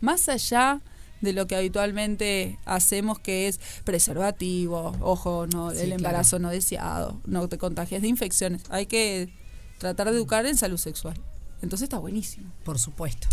Más 0.00 0.28
allá 0.28 0.80
de 1.20 1.32
lo 1.32 1.46
que 1.46 1.56
habitualmente 1.56 2.58
hacemos 2.64 3.18
que 3.18 3.48
es 3.48 3.60
preservativo, 3.84 4.96
ojo, 5.00 5.46
no, 5.46 5.70
Sí, 5.70 5.78
el 5.78 5.86
claro. 5.86 5.96
embarazo 5.96 6.38
no 6.38 6.50
deseado, 6.50 7.20
no 7.24 7.48
te 7.48 7.58
contagies 7.58 8.02
de 8.02 8.08
infecciones. 8.08 8.62
Hay 8.70 8.86
que 8.86 9.32
tratar 9.78 10.10
de 10.10 10.16
educar 10.16 10.46
en 10.46 10.56
salud 10.56 10.78
sexual. 10.78 11.14
Entonces 11.62 11.84
está 11.84 11.98
buenísimo. 11.98 12.52
Por 12.64 12.78
supuesto. 12.78 13.26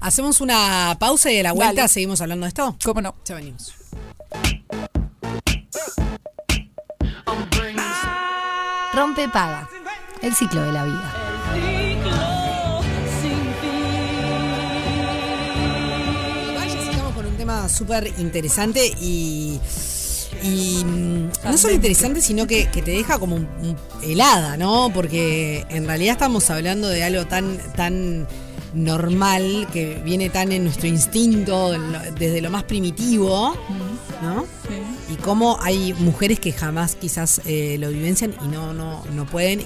Hacemos 0.00 0.40
una 0.40 0.96
pausa 0.98 1.30
y 1.30 1.38
a 1.38 1.42
la 1.42 1.52
vuelta 1.52 1.74
Dale. 1.82 1.88
seguimos 1.88 2.20
hablando 2.20 2.44
de 2.44 2.48
esto. 2.48 2.76
¿Cómo 2.84 3.00
no? 3.02 3.14
Ya 3.24 3.34
venimos. 3.34 3.72
Rompe 8.94 9.28
paga. 9.28 9.68
El 10.22 10.34
ciclo 10.34 10.62
de 10.62 10.72
la 10.72 10.84
vida. 10.84 12.35
Tema 17.66 17.68
súper 17.68 18.12
interesante 18.18 18.86
y 19.00 19.60
Y 20.42 20.84
mm, 20.84 21.30
no 21.44 21.56
solo 21.56 21.74
interesante, 21.74 22.20
sino 22.20 22.46
que, 22.46 22.68
que 22.70 22.82
te 22.82 22.90
deja 22.90 23.18
como 23.18 23.36
un- 23.36 23.48
un 23.62 23.76
helada, 24.02 24.56
¿no? 24.56 24.90
Porque 24.92 25.64
en 25.70 25.86
realidad 25.86 26.12
estamos 26.12 26.50
hablando 26.50 26.88
de 26.88 27.02
algo 27.04 27.26
tan, 27.26 27.56
tan 27.74 28.26
normal, 28.74 29.66
que 29.72 30.00
viene 30.04 30.28
tan 30.28 30.52
en 30.52 30.64
nuestro 30.64 30.88
instinto, 30.88 31.72
desde 32.18 32.40
lo 32.42 32.50
más 32.50 32.64
primitivo, 32.64 33.54
¿no? 34.22 34.42
Sí. 34.68 35.14
Y 35.14 35.16
cómo 35.16 35.58
hay 35.62 35.94
mujeres 35.94 36.38
que 36.40 36.52
jamás 36.52 36.96
quizás 36.96 37.40
eh, 37.46 37.76
lo 37.78 37.88
vivencian 37.90 38.34
y 38.44 38.48
no, 38.48 38.74
no, 38.74 39.04
no 39.14 39.24
pueden 39.26 39.60
y 39.60 39.64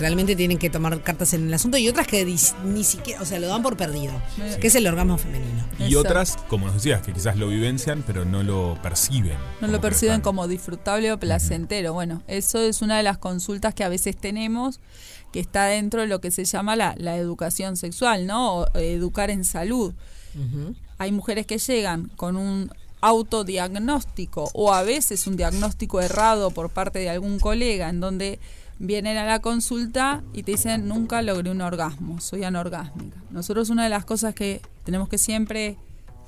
realmente 0.00 0.34
tienen 0.34 0.58
que 0.58 0.68
tomar 0.70 1.00
cartas 1.02 1.32
en 1.34 1.46
el 1.46 1.54
asunto 1.54 1.76
y 1.76 1.88
otras 1.88 2.06
que 2.08 2.26
dis- 2.26 2.54
ni 2.64 2.82
siquiera, 2.82 3.22
o 3.22 3.24
sea, 3.24 3.38
lo 3.38 3.46
dan 3.46 3.62
por 3.62 3.76
perdido, 3.76 4.12
que 4.60 4.66
es 4.66 4.74
el 4.74 4.86
orgasmo 4.88 5.16
femenino. 5.18 5.64
Y 5.78 5.94
otras, 5.94 6.36
como 6.48 6.66
nos 6.66 6.74
decías, 6.74 7.02
que 7.02 7.12
quizás 7.12 7.36
lo 7.36 7.46
vivencian, 7.48 8.02
pero 8.06 8.24
no 8.24 8.42
lo 8.42 8.76
perciben. 8.82 9.34
No 9.60 9.60
como 9.60 9.72
lo 9.72 9.80
perciben 9.80 10.14
están- 10.14 10.22
como 10.22 10.48
disfrutable 10.48 11.12
o 11.12 11.18
placentero. 11.20 11.92
Bueno, 11.92 12.22
eso 12.26 12.58
es 12.58 12.82
una 12.82 12.96
de 12.96 13.02
las 13.04 13.18
consultas 13.18 13.74
que 13.74 13.84
a 13.84 13.88
veces 13.88 14.16
tenemos, 14.16 14.80
que 15.32 15.38
está 15.40 15.66
dentro 15.66 16.00
de 16.00 16.08
lo 16.08 16.20
que 16.20 16.30
se 16.32 16.44
llama 16.44 16.74
la, 16.74 16.94
la 16.98 17.16
educación 17.16 17.76
sexual, 17.76 18.26
¿no? 18.26 18.54
O, 18.62 18.66
educar 18.78 19.30
en 19.30 19.44
salud. 19.44 19.94
Hay 20.98 21.12
mujeres 21.12 21.46
que 21.46 21.58
llegan 21.58 22.10
con 22.16 22.36
un 22.36 22.70
autodiagnóstico 23.02 24.50
o 24.54 24.72
a 24.72 24.82
veces 24.82 25.26
un 25.26 25.36
diagnóstico 25.36 26.00
errado 26.00 26.50
por 26.50 26.70
parte 26.70 26.98
de 26.98 27.10
algún 27.10 27.38
colega 27.38 27.88
en 27.88 28.00
donde 28.00 28.38
vienen 28.80 29.18
a 29.18 29.26
la 29.26 29.40
consulta 29.40 30.24
y 30.32 30.42
te 30.42 30.52
dicen 30.52 30.88
nunca 30.88 31.20
logré 31.20 31.50
un 31.50 31.60
orgasmo, 31.60 32.18
soy 32.18 32.44
anorgásmica. 32.44 33.22
Nosotros 33.30 33.68
una 33.68 33.84
de 33.84 33.90
las 33.90 34.06
cosas 34.06 34.34
que 34.34 34.62
tenemos 34.84 35.08
que 35.08 35.18
siempre 35.18 35.76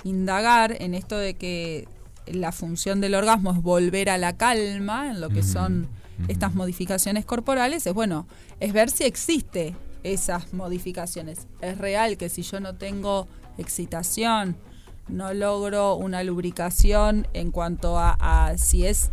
indagar 0.05 0.77
en 0.81 0.95
esto 0.95 1.17
de 1.17 1.35
que 1.35 1.89
la 2.27 2.53
función 2.53 3.01
del 3.01 3.15
orgasmo 3.15 3.53
es 3.53 3.63
volver 3.63 4.11
a 4.11 4.19
la 4.19 4.37
calma 4.37 5.11
en 5.11 5.21
lo 5.21 5.31
que 5.31 5.43
son 5.43 5.89
estas 6.29 6.55
modificaciones 6.55 7.25
corporales, 7.25 7.87
es 7.87 7.95
bueno, 7.95 8.27
es 8.61 8.73
ver 8.73 8.91
si 8.91 9.05
existe 9.05 9.75
esas 10.03 10.53
modificaciones. 10.53 11.47
Es 11.63 11.79
real 11.79 12.19
que 12.19 12.29
si 12.29 12.43
yo 12.43 12.61
no 12.61 12.75
tengo 12.75 13.29
excitación, 13.57 14.57
no 15.09 15.33
logro 15.33 15.97
una 15.97 16.23
lubricación 16.23 17.27
en 17.33 17.51
cuanto 17.51 17.99
a, 17.99 18.17
a 18.21 18.59
si 18.59 18.87
es 18.87 19.11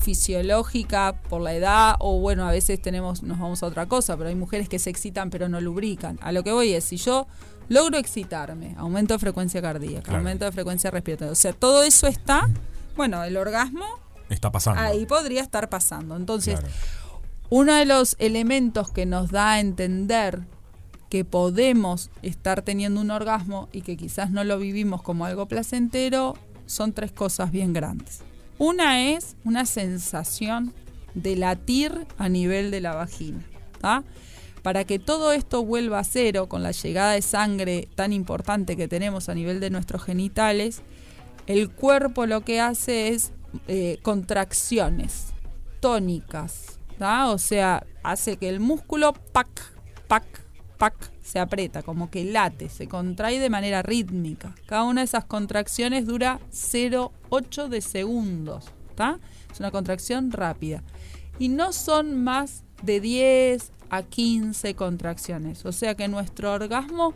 fisiológica 0.00 1.14
por 1.28 1.40
la 1.40 1.54
edad 1.54 1.96
o 1.98 2.18
bueno, 2.18 2.46
a 2.46 2.50
veces 2.50 2.80
tenemos 2.80 3.22
nos 3.22 3.38
vamos 3.38 3.62
a 3.62 3.66
otra 3.66 3.86
cosa, 3.86 4.16
pero 4.16 4.28
hay 4.28 4.34
mujeres 4.34 4.68
que 4.68 4.78
se 4.78 4.90
excitan 4.90 5.30
pero 5.30 5.48
no 5.48 5.60
lubrican. 5.60 6.18
A 6.22 6.32
lo 6.32 6.42
que 6.42 6.52
voy 6.52 6.72
es 6.72 6.84
si 6.84 6.96
yo 6.96 7.26
logro 7.68 7.98
excitarme, 7.98 8.74
aumento 8.78 9.14
de 9.14 9.18
frecuencia 9.18 9.60
cardíaca, 9.62 10.02
Claro. 10.02 10.18
aumento 10.18 10.44
de 10.44 10.52
frecuencia 10.52 10.90
respiratoria, 10.90 11.32
o 11.32 11.36
sea, 11.36 11.52
todo 11.52 11.82
eso 11.84 12.06
está, 12.06 12.48
bueno, 12.96 13.22
el 13.24 13.36
orgasmo 13.36 13.84
Está 14.28 14.50
pasando. 14.50 14.80
ahí 14.80 15.06
podría 15.06 15.42
estar 15.42 15.68
pasando. 15.68 16.16
Entonces, 16.16 16.58
Claro. 16.60 16.74
uno 17.50 17.74
de 17.74 17.84
los 17.84 18.16
elementos 18.18 18.90
que 18.90 19.06
nos 19.06 19.30
da 19.30 19.52
a 19.52 19.60
entender 19.60 20.40
que 21.08 21.24
podemos 21.24 22.10
estar 22.22 22.62
teniendo 22.62 23.00
un 23.00 23.10
orgasmo 23.10 23.68
y 23.72 23.82
que 23.82 23.96
quizás 23.96 24.30
no 24.30 24.44
lo 24.44 24.58
vivimos 24.58 25.02
como 25.02 25.24
algo 25.24 25.46
placentero 25.46 26.36
son 26.66 26.92
tres 26.92 27.10
cosas 27.10 27.50
bien 27.50 27.72
grandes. 27.72 28.20
Una 28.60 29.08
es 29.08 29.36
una 29.46 29.64
sensación 29.64 30.74
de 31.14 31.34
latir 31.34 32.06
a 32.18 32.28
nivel 32.28 32.70
de 32.70 32.82
la 32.82 32.94
vagina. 32.94 33.42
Para 34.62 34.84
que 34.84 34.98
todo 34.98 35.32
esto 35.32 35.64
vuelva 35.64 36.00
a 36.00 36.04
cero 36.04 36.46
con 36.46 36.62
la 36.62 36.72
llegada 36.72 37.12
de 37.12 37.22
sangre 37.22 37.88
tan 37.94 38.12
importante 38.12 38.76
que 38.76 38.86
tenemos 38.86 39.30
a 39.30 39.34
nivel 39.34 39.60
de 39.60 39.70
nuestros 39.70 40.04
genitales, 40.04 40.82
el 41.46 41.70
cuerpo 41.70 42.26
lo 42.26 42.42
que 42.42 42.60
hace 42.60 43.08
es 43.08 43.32
eh, 43.66 43.98
contracciones 44.02 45.32
tónicas, 45.80 46.78
¿tá? 46.98 47.30
o 47.30 47.38
sea, 47.38 47.86
hace 48.02 48.36
que 48.36 48.50
el 48.50 48.60
músculo 48.60 49.14
pac, 49.14 49.72
pac, 50.06 50.26
pac 50.80 50.94
se 51.22 51.38
aprieta, 51.38 51.82
como 51.82 52.10
que 52.10 52.24
late, 52.24 52.70
se 52.70 52.88
contrae 52.88 53.38
de 53.38 53.50
manera 53.50 53.82
rítmica. 53.82 54.54
Cada 54.66 54.84
una 54.84 55.02
de 55.02 55.04
esas 55.04 55.26
contracciones 55.26 56.06
dura 56.06 56.40
0,8 56.50 57.68
de 57.68 57.82
segundos, 57.82 58.64
¿tá? 58.94 59.18
Es 59.52 59.60
una 59.60 59.70
contracción 59.70 60.32
rápida. 60.32 60.82
Y 61.38 61.48
no 61.48 61.74
son 61.74 62.24
más 62.24 62.64
de 62.82 63.00
10 63.00 63.72
a 63.90 64.02
15 64.02 64.74
contracciones, 64.74 65.66
o 65.66 65.72
sea 65.72 65.94
que 65.94 66.08
nuestro 66.08 66.50
orgasmo 66.50 67.12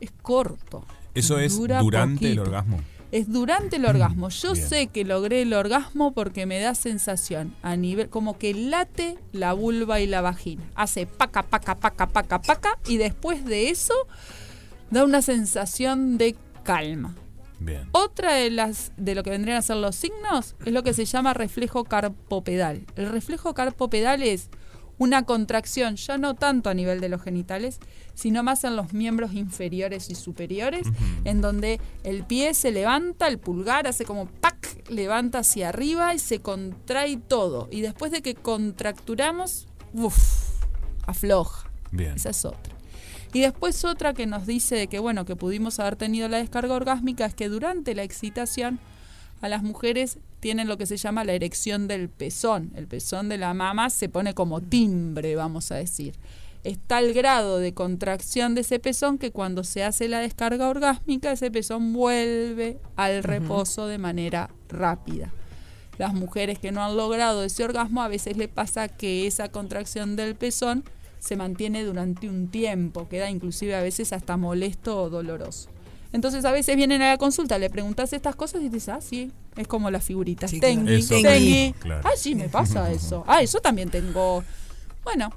es 0.00 0.12
corto. 0.20 0.84
Eso 1.14 1.38
es 1.38 1.56
dura 1.56 1.80
durante 1.80 2.30
el 2.30 2.38
orgasmo. 2.38 2.80
Es 3.16 3.32
durante 3.32 3.76
el 3.76 3.86
orgasmo. 3.86 4.28
Yo 4.28 4.52
Bien. 4.52 4.68
sé 4.68 4.86
que 4.88 5.04
logré 5.04 5.42
el 5.42 5.52
orgasmo 5.54 6.12
porque 6.12 6.44
me 6.44 6.60
da 6.60 6.74
sensación 6.74 7.54
a 7.62 7.76
nivel 7.76 8.10
como 8.10 8.38
que 8.38 8.52
late 8.52 9.18
la 9.32 9.54
vulva 9.54 10.00
y 10.00 10.06
la 10.06 10.20
vagina. 10.20 10.62
Hace 10.74 11.06
paca, 11.06 11.42
paca, 11.42 11.76
paca, 11.76 12.06
paca, 12.08 12.42
paca 12.42 12.78
y 12.86 12.98
después 12.98 13.44
de 13.44 13.70
eso 13.70 13.94
da 14.90 15.04
una 15.04 15.22
sensación 15.22 16.18
de 16.18 16.36
calma. 16.62 17.14
Bien. 17.58 17.88
Otra 17.92 18.34
de 18.34 18.50
las 18.50 18.92
de 18.98 19.14
lo 19.14 19.22
que 19.22 19.30
vendrían 19.30 19.56
a 19.56 19.62
ser 19.62 19.76
los 19.76 19.96
signos 19.96 20.54
es 20.66 20.72
lo 20.72 20.82
que 20.82 20.92
se 20.92 21.06
llama 21.06 21.32
reflejo 21.32 21.84
carpopedal. 21.84 22.84
El 22.96 23.08
reflejo 23.08 23.54
carpopedal 23.54 24.22
es 24.22 24.50
una 24.98 25.24
contracción, 25.24 25.96
ya 25.96 26.18
no 26.18 26.34
tanto 26.34 26.70
a 26.70 26.74
nivel 26.74 27.00
de 27.00 27.08
los 27.08 27.22
genitales, 27.22 27.80
sino 28.14 28.42
más 28.42 28.64
en 28.64 28.76
los 28.76 28.92
miembros 28.92 29.34
inferiores 29.34 30.08
y 30.10 30.14
superiores, 30.14 30.86
en 31.24 31.40
donde 31.40 31.80
el 32.02 32.24
pie 32.24 32.54
se 32.54 32.70
levanta, 32.72 33.28
el 33.28 33.38
pulgar 33.38 33.86
hace 33.86 34.04
como 34.04 34.26
¡pac! 34.26 34.56
levanta 34.88 35.40
hacia 35.40 35.68
arriba 35.68 36.14
y 36.14 36.18
se 36.18 36.40
contrae 36.40 37.16
todo. 37.16 37.68
Y 37.70 37.82
después 37.82 38.10
de 38.10 38.22
que 38.22 38.34
contracturamos, 38.34 39.68
¡uf! 39.92 40.16
afloja. 41.06 41.70
Bien. 41.92 42.14
Esa 42.14 42.30
es 42.30 42.44
otra. 42.44 42.74
Y 43.32 43.40
después 43.40 43.84
otra 43.84 44.14
que 44.14 44.26
nos 44.26 44.46
dice 44.46 44.76
de 44.76 44.86
que 44.86 44.98
bueno, 44.98 45.24
que 45.24 45.36
pudimos 45.36 45.78
haber 45.78 45.96
tenido 45.96 46.28
la 46.28 46.38
descarga 46.38 46.74
orgásmica 46.74 47.26
es 47.26 47.34
que 47.34 47.48
durante 47.48 47.94
la 47.94 48.02
excitación 48.02 48.78
a 49.40 49.48
las 49.48 49.62
mujeres 49.62 50.18
tienen 50.40 50.68
lo 50.68 50.76
que 50.76 50.86
se 50.86 50.96
llama 50.96 51.24
la 51.24 51.32
erección 51.32 51.88
del 51.88 52.08
pezón. 52.08 52.72
El 52.74 52.86
pezón 52.86 53.28
de 53.28 53.38
la 53.38 53.54
mama 53.54 53.90
se 53.90 54.08
pone 54.08 54.34
como 54.34 54.60
timbre, 54.60 55.34
vamos 55.36 55.72
a 55.72 55.76
decir. 55.76 56.14
Está 56.64 56.98
el 56.98 57.14
grado 57.14 57.58
de 57.58 57.74
contracción 57.74 58.54
de 58.54 58.62
ese 58.62 58.80
pezón 58.80 59.18
que 59.18 59.30
cuando 59.30 59.62
se 59.62 59.84
hace 59.84 60.08
la 60.08 60.18
descarga 60.18 60.68
orgásmica, 60.68 61.30
ese 61.30 61.50
pezón 61.50 61.92
vuelve 61.92 62.78
al 62.96 63.22
reposo 63.22 63.86
de 63.86 63.98
manera 63.98 64.50
rápida. 64.68 65.32
Las 65.96 66.12
mujeres 66.12 66.58
que 66.58 66.72
no 66.72 66.84
han 66.84 66.96
logrado 66.96 67.44
ese 67.44 67.64
orgasmo, 67.64 68.02
a 68.02 68.08
veces 68.08 68.36
le 68.36 68.48
pasa 68.48 68.88
que 68.88 69.26
esa 69.26 69.48
contracción 69.48 70.16
del 70.16 70.34
pezón 70.34 70.84
se 71.20 71.36
mantiene 71.36 71.84
durante 71.84 72.28
un 72.28 72.48
tiempo, 72.48 73.08
queda 73.08 73.30
inclusive 73.30 73.74
a 73.74 73.82
veces 73.82 74.12
hasta 74.12 74.36
molesto 74.36 75.00
o 75.00 75.08
doloroso. 75.08 75.70
Entonces 76.12 76.44
a 76.44 76.52
veces 76.52 76.76
vienen 76.76 77.02
a 77.02 77.08
la 77.10 77.18
consulta, 77.18 77.58
le 77.58 77.68
preguntas 77.70 78.12
estas 78.12 78.36
cosas 78.36 78.62
y 78.62 78.68
dices, 78.68 78.88
ah, 78.90 79.00
sí, 79.00 79.32
es 79.56 79.66
como 79.68 79.90
las 79.90 80.04
figuritas. 80.04 80.50
Sí, 80.50 80.60
claro. 80.60 80.74
Tengui, 80.76 81.02
tengui. 81.06 81.74
claro. 81.78 82.00
Ah, 82.04 82.10
sí, 82.16 82.34
me 82.34 82.48
pasa 82.48 82.90
eso. 82.92 83.24
Ah, 83.26 83.42
eso 83.42 83.58
también 83.60 83.90
tengo. 83.90 84.42
Bueno, 85.04 85.30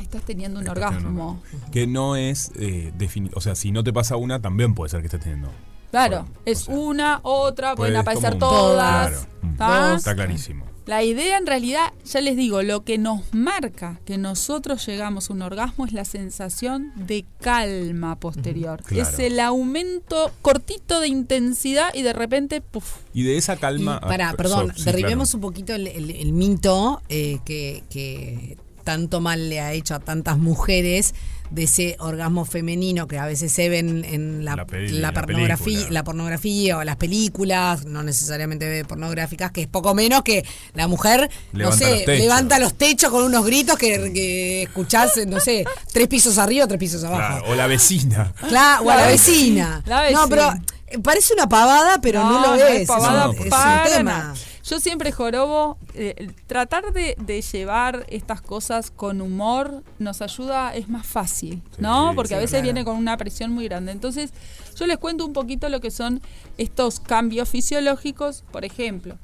estás 0.00 0.22
teniendo 0.22 0.60
un 0.60 0.66
Estás 0.66 0.90
teniendo 0.90 1.08
un 1.10 1.18
orgasmo. 1.18 1.42
Que 1.72 1.86
no 1.86 2.16
es 2.16 2.52
eh, 2.56 2.92
defini- 2.96 3.30
O 3.34 3.40
sea, 3.40 3.54
si 3.54 3.72
no 3.72 3.82
te 3.84 3.92
pasa 3.92 4.16
una, 4.16 4.40
también 4.40 4.74
puede 4.74 4.90
ser 4.90 5.00
que 5.00 5.06
estés 5.06 5.20
teniendo. 5.20 5.50
Claro, 5.90 6.22
Bueno, 6.22 6.38
es 6.44 6.62
o 6.62 6.64
sea, 6.66 6.74
una, 6.74 7.20
otra, 7.22 7.74
pueden 7.74 7.94
Puede- 7.94 8.00
aparecer 8.00 8.32
un- 8.34 8.38
todas. 8.38 9.10
Claro. 9.10 9.56
¿tá? 9.56 9.94
Está 9.94 10.14
clarísimo. 10.14 10.66
La 10.86 11.02
idea 11.02 11.36
en 11.36 11.46
realidad, 11.46 11.92
ya 12.04 12.20
les 12.20 12.36
digo, 12.36 12.62
lo 12.62 12.84
que 12.84 12.96
nos 12.96 13.22
marca 13.34 13.98
que 14.04 14.18
nosotros 14.18 14.86
llegamos 14.86 15.28
a 15.28 15.32
un 15.32 15.42
orgasmo 15.42 15.84
es 15.84 15.92
la 15.92 16.04
sensación 16.04 16.92
de 16.94 17.24
calma 17.40 18.14
posterior. 18.20 18.82
Claro. 18.84 19.10
Es 19.10 19.18
el 19.18 19.40
aumento 19.40 20.30
cortito 20.42 21.00
de 21.00 21.08
intensidad 21.08 21.92
y 21.92 22.02
de 22.02 22.12
repente, 22.12 22.60
puf, 22.60 22.98
Y 23.12 23.24
de 23.24 23.36
esa 23.36 23.56
calma. 23.56 23.98
Y 24.00 24.06
para, 24.06 24.30
ah, 24.30 24.34
perdón, 24.36 24.68
so- 24.68 24.74
sí, 24.78 24.84
derribemos 24.84 25.30
claro. 25.30 25.38
un 25.38 25.42
poquito 25.52 25.74
el, 25.74 25.88
el- 25.88 26.10
el 26.12 26.32
mito 26.32 27.02
eh, 27.08 27.40
que, 27.44 27.82
que 27.90 28.56
tanto 28.86 29.20
mal 29.20 29.50
le 29.50 29.60
ha 29.60 29.72
hecho 29.74 29.94
a 29.94 29.98
tantas 29.98 30.38
mujeres 30.38 31.14
de 31.50 31.62
ese 31.64 31.94
orgasmo 32.00 32.44
femenino 32.44 33.06
que 33.06 33.18
a 33.18 33.26
veces 33.26 33.52
se 33.52 33.68
ven 33.68 34.04
en 34.04 34.44
la, 34.44 34.56
La 34.56 34.66
peli- 34.66 34.88
la 34.98 35.12
la 35.12 35.20
pornografía, 35.20 35.64
película. 35.64 35.90
la 35.90 36.02
pornografía 36.04 36.78
o 36.78 36.82
las 36.84 36.96
películas, 36.96 37.84
no 37.84 38.02
necesariamente 38.02 38.84
pornográficas, 38.84 39.52
que 39.52 39.60
es 39.62 39.68
poco 39.68 39.94
menos 39.94 40.22
que 40.22 40.44
la 40.74 40.88
mujer, 40.88 41.30
Levanta 41.52 41.52
no 41.52 41.64
los 41.66 41.76
sé, 41.76 42.04
techos. 42.04 42.18
levanta 42.24 42.58
los 42.58 42.74
techos 42.74 43.10
con 43.12 43.22
unos 43.24 43.44
gritos 43.46 43.76
que, 43.78 44.10
que 44.12 44.62
escuchás, 44.64 45.12
no 45.28 45.38
sé, 45.38 45.64
tres 45.92 46.08
pisos 46.08 46.38
arriba, 46.38 46.66
tres 46.66 46.80
pisos 46.80 47.04
abajo. 47.04 47.38
Claro, 47.38 47.52
o 47.52 47.54
la 47.54 47.66
vecina. 47.68 48.32
Claro, 48.48 48.84
o 48.84 48.90
a 48.90 48.96
la 48.96 49.02
La 49.02 49.08
vecina. 49.08 49.82
la 49.86 50.10
No, 50.10 50.28
pero 50.28 50.46
vecina. 50.50 50.64
Parece 51.02 51.34
una 51.34 51.48
pavada, 51.48 52.00
pero 52.00 52.22
no, 52.24 52.40
lo 52.46 52.54
es 52.54 52.82
es. 52.82 52.88
pavada 52.88 53.26
No, 53.26 53.32
es, 53.32 53.38
un- 53.40 53.44
es 53.46 53.50
para 53.50 53.82
un 53.84 53.92
tema. 53.92 54.10
nada. 54.18 54.34
Yo 54.64 54.80
siempre 54.80 55.12
jorobo, 55.12 55.78
eh, 55.94 56.28
tratar 56.48 56.92
de, 56.92 57.14
de 57.20 57.40
llevar 57.40 58.04
estas 58.08 58.40
cosas 58.40 58.90
con 58.90 59.20
humor 59.20 59.84
nos 60.00 60.22
ayuda, 60.22 60.74
es 60.74 60.88
más 60.88 61.06
fácil, 61.06 61.62
¿no? 61.78 62.10
Sí, 62.10 62.16
Porque 62.16 62.34
a 62.34 62.38
veces 62.38 62.50
claro. 62.50 62.64
viene 62.64 62.84
con 62.84 62.96
una 62.96 63.16
presión 63.16 63.52
muy 63.52 63.66
grande. 63.68 63.92
Entonces, 63.92 64.32
yo 64.76 64.86
les 64.88 64.98
cuento 64.98 65.24
un 65.24 65.32
poquito 65.32 65.68
lo 65.68 65.80
que 65.80 65.92
son 65.92 66.20
estos 66.58 66.98
cambios 66.98 67.48
fisiológicos. 67.48 68.42
Por 68.50 68.64
ejemplo, 68.64 69.16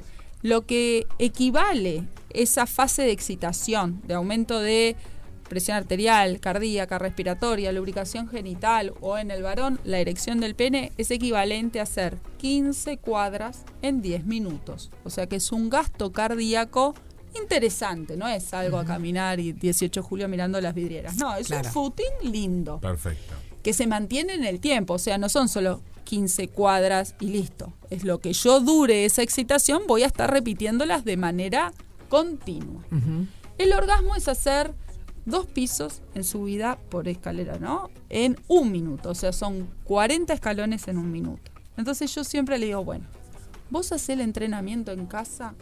lo 0.43 0.65
que 0.65 1.07
equivale 1.19 2.05
esa 2.31 2.67
fase 2.67 3.03
de 3.03 3.11
excitación, 3.11 4.01
de 4.05 4.15
aumento 4.15 4.61
de 4.61 4.95
presión 5.53 5.77
arterial, 5.77 6.41
cardíaca, 6.41 6.99
respiratoria, 6.99 7.73
lubricación 7.73 8.27
genital 8.27 8.95
o 9.03 9.19
en 9.19 9.31
el 9.31 9.43
varón 9.43 9.79
la 9.85 9.99
erección 9.99 10.41
del 10.41 10.55
pene 10.55 10.93
es 10.97 11.11
equivalente 11.11 11.79
a 11.79 11.83
hacer 11.83 12.17
15 12.39 12.97
cuadras 12.97 13.65
en 13.83 14.01
10 14.01 14.25
minutos. 14.25 14.91
O 15.05 15.11
sea 15.11 15.27
que 15.27 15.37
es 15.37 15.53
un 15.53 15.69
gasto 15.69 16.11
cardíaco 16.11 16.95
interesante, 17.37 18.17
no 18.17 18.27
es 18.29 18.53
algo 18.55 18.79
a 18.79 18.85
caminar 18.87 19.41
y 19.41 19.53
18 19.53 20.01
de 20.01 20.07
julio 20.07 20.29
mirando 20.29 20.59
las 20.61 20.75
vidrieras. 20.75 21.17
No, 21.17 21.35
es 21.37 21.47
Claro. 21.49 21.69
un 21.69 21.73
footing 21.75 22.33
lindo 22.33 22.79
Perfecto. 22.81 23.35
que 23.63 23.73
se 23.75 23.87
mantiene 23.87 24.33
en 24.35 24.45
el 24.45 24.59
tiempo, 24.61 24.95
o 24.95 24.99
sea, 24.99 25.19
no 25.19 25.29
son 25.29 25.49
solo 25.49 25.83
15 26.05 26.49
cuadras 26.49 27.15
y 27.21 27.27
listo. 27.27 27.73
Es 27.91 28.05
lo 28.05 28.21
que 28.21 28.33
yo 28.33 28.61
dure 28.61 29.05
esa 29.05 29.23
excitación, 29.23 29.83
voy 29.87 30.03
a 30.03 30.07
estar 30.07 30.31
repitiéndolas 30.31 31.05
de 31.05 31.17
manera 31.17 31.73
continua. 32.09 32.83
El 33.59 33.73
orgasmo 33.75 34.15
es 34.17 34.29
hacer 34.29 34.75
dos 35.25 35.47
pisos 35.47 36.03
en 36.15 36.25
subida 36.25 36.79
por 36.91 37.09
escalera, 37.09 37.59
¿no? 37.59 37.91
En 38.09 38.39
un 38.49 38.73
minuto, 38.73 39.11
o 39.11 39.15
sea, 39.15 39.33
son 39.33 39.69
40 39.85 40.33
escalones 40.33 40.89
en 40.89 40.99
un 40.99 41.11
minuto. 41.11 41.51
Entonces 41.77 42.15
yo 42.15 42.25
siempre 42.25 42.59
le 42.59 42.67
digo, 42.67 42.85
bueno, 42.85 43.07
vos 43.71 43.93
hacés 43.93 44.11
el 44.11 44.21
entrenamiento 44.21 44.93
en 44.93 45.07
casa 45.07 45.55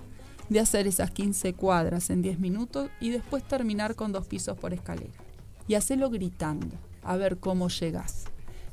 de 0.49 0.61
hacer 0.61 0.87
esas 0.87 1.11
15 1.11 1.55
cuadras 1.55 2.11
en 2.11 2.23
10 2.23 2.40
minutos 2.40 2.90
y 3.00 3.11
después 3.11 3.45
terminar 3.45 3.95
con 3.95 4.12
dos 4.12 4.26
pisos 4.26 4.59
por 4.59 4.75
escalera. 4.75 5.12
Y 5.69 5.75
hacelo 5.75 6.11
gritando, 6.11 6.76
a 7.05 7.17
ver 7.17 7.38
cómo 7.38 7.69
llegás. 7.69 8.25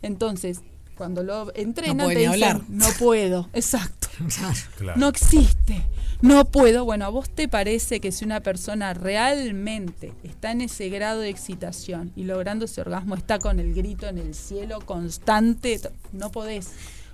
Entonces, 0.01 0.62
cuando 0.98 1.22
lo 1.22 1.56
entrenan, 1.56 2.08
puede 2.08 2.15
te 2.15 2.32
dicen, 2.32 2.34
hablar. 2.34 2.62
no 2.70 2.88
puedo, 2.98 3.50
exacto. 3.53 3.97
Claro. 4.77 5.00
No 5.00 5.07
existe. 5.09 5.81
No 6.21 6.45
puedo. 6.45 6.83
Bueno, 6.86 7.05
¿a 7.05 7.09
vos 7.09 7.29
te 7.29 7.47
parece 7.47 8.00
que 8.00 8.12
si 8.12 8.25
una 8.25 8.39
persona 8.41 8.93
realmente 8.93 10.13
está 10.24 10.51
en 10.51 10.62
ese 10.62 10.89
grado 10.89 11.19
de 11.21 11.29
excitación 11.29 12.12
y 12.15 12.24
logrando 12.24 12.65
ese 12.65 12.81
orgasmo 12.81 13.15
está 13.15 13.38
con 13.39 13.59
el 13.59 13.74
grito 13.74 14.07
en 14.07 14.17
el 14.17 14.33
cielo 14.33 14.79
constante? 14.81 15.79
No 16.12 16.31
podés. 16.31 16.69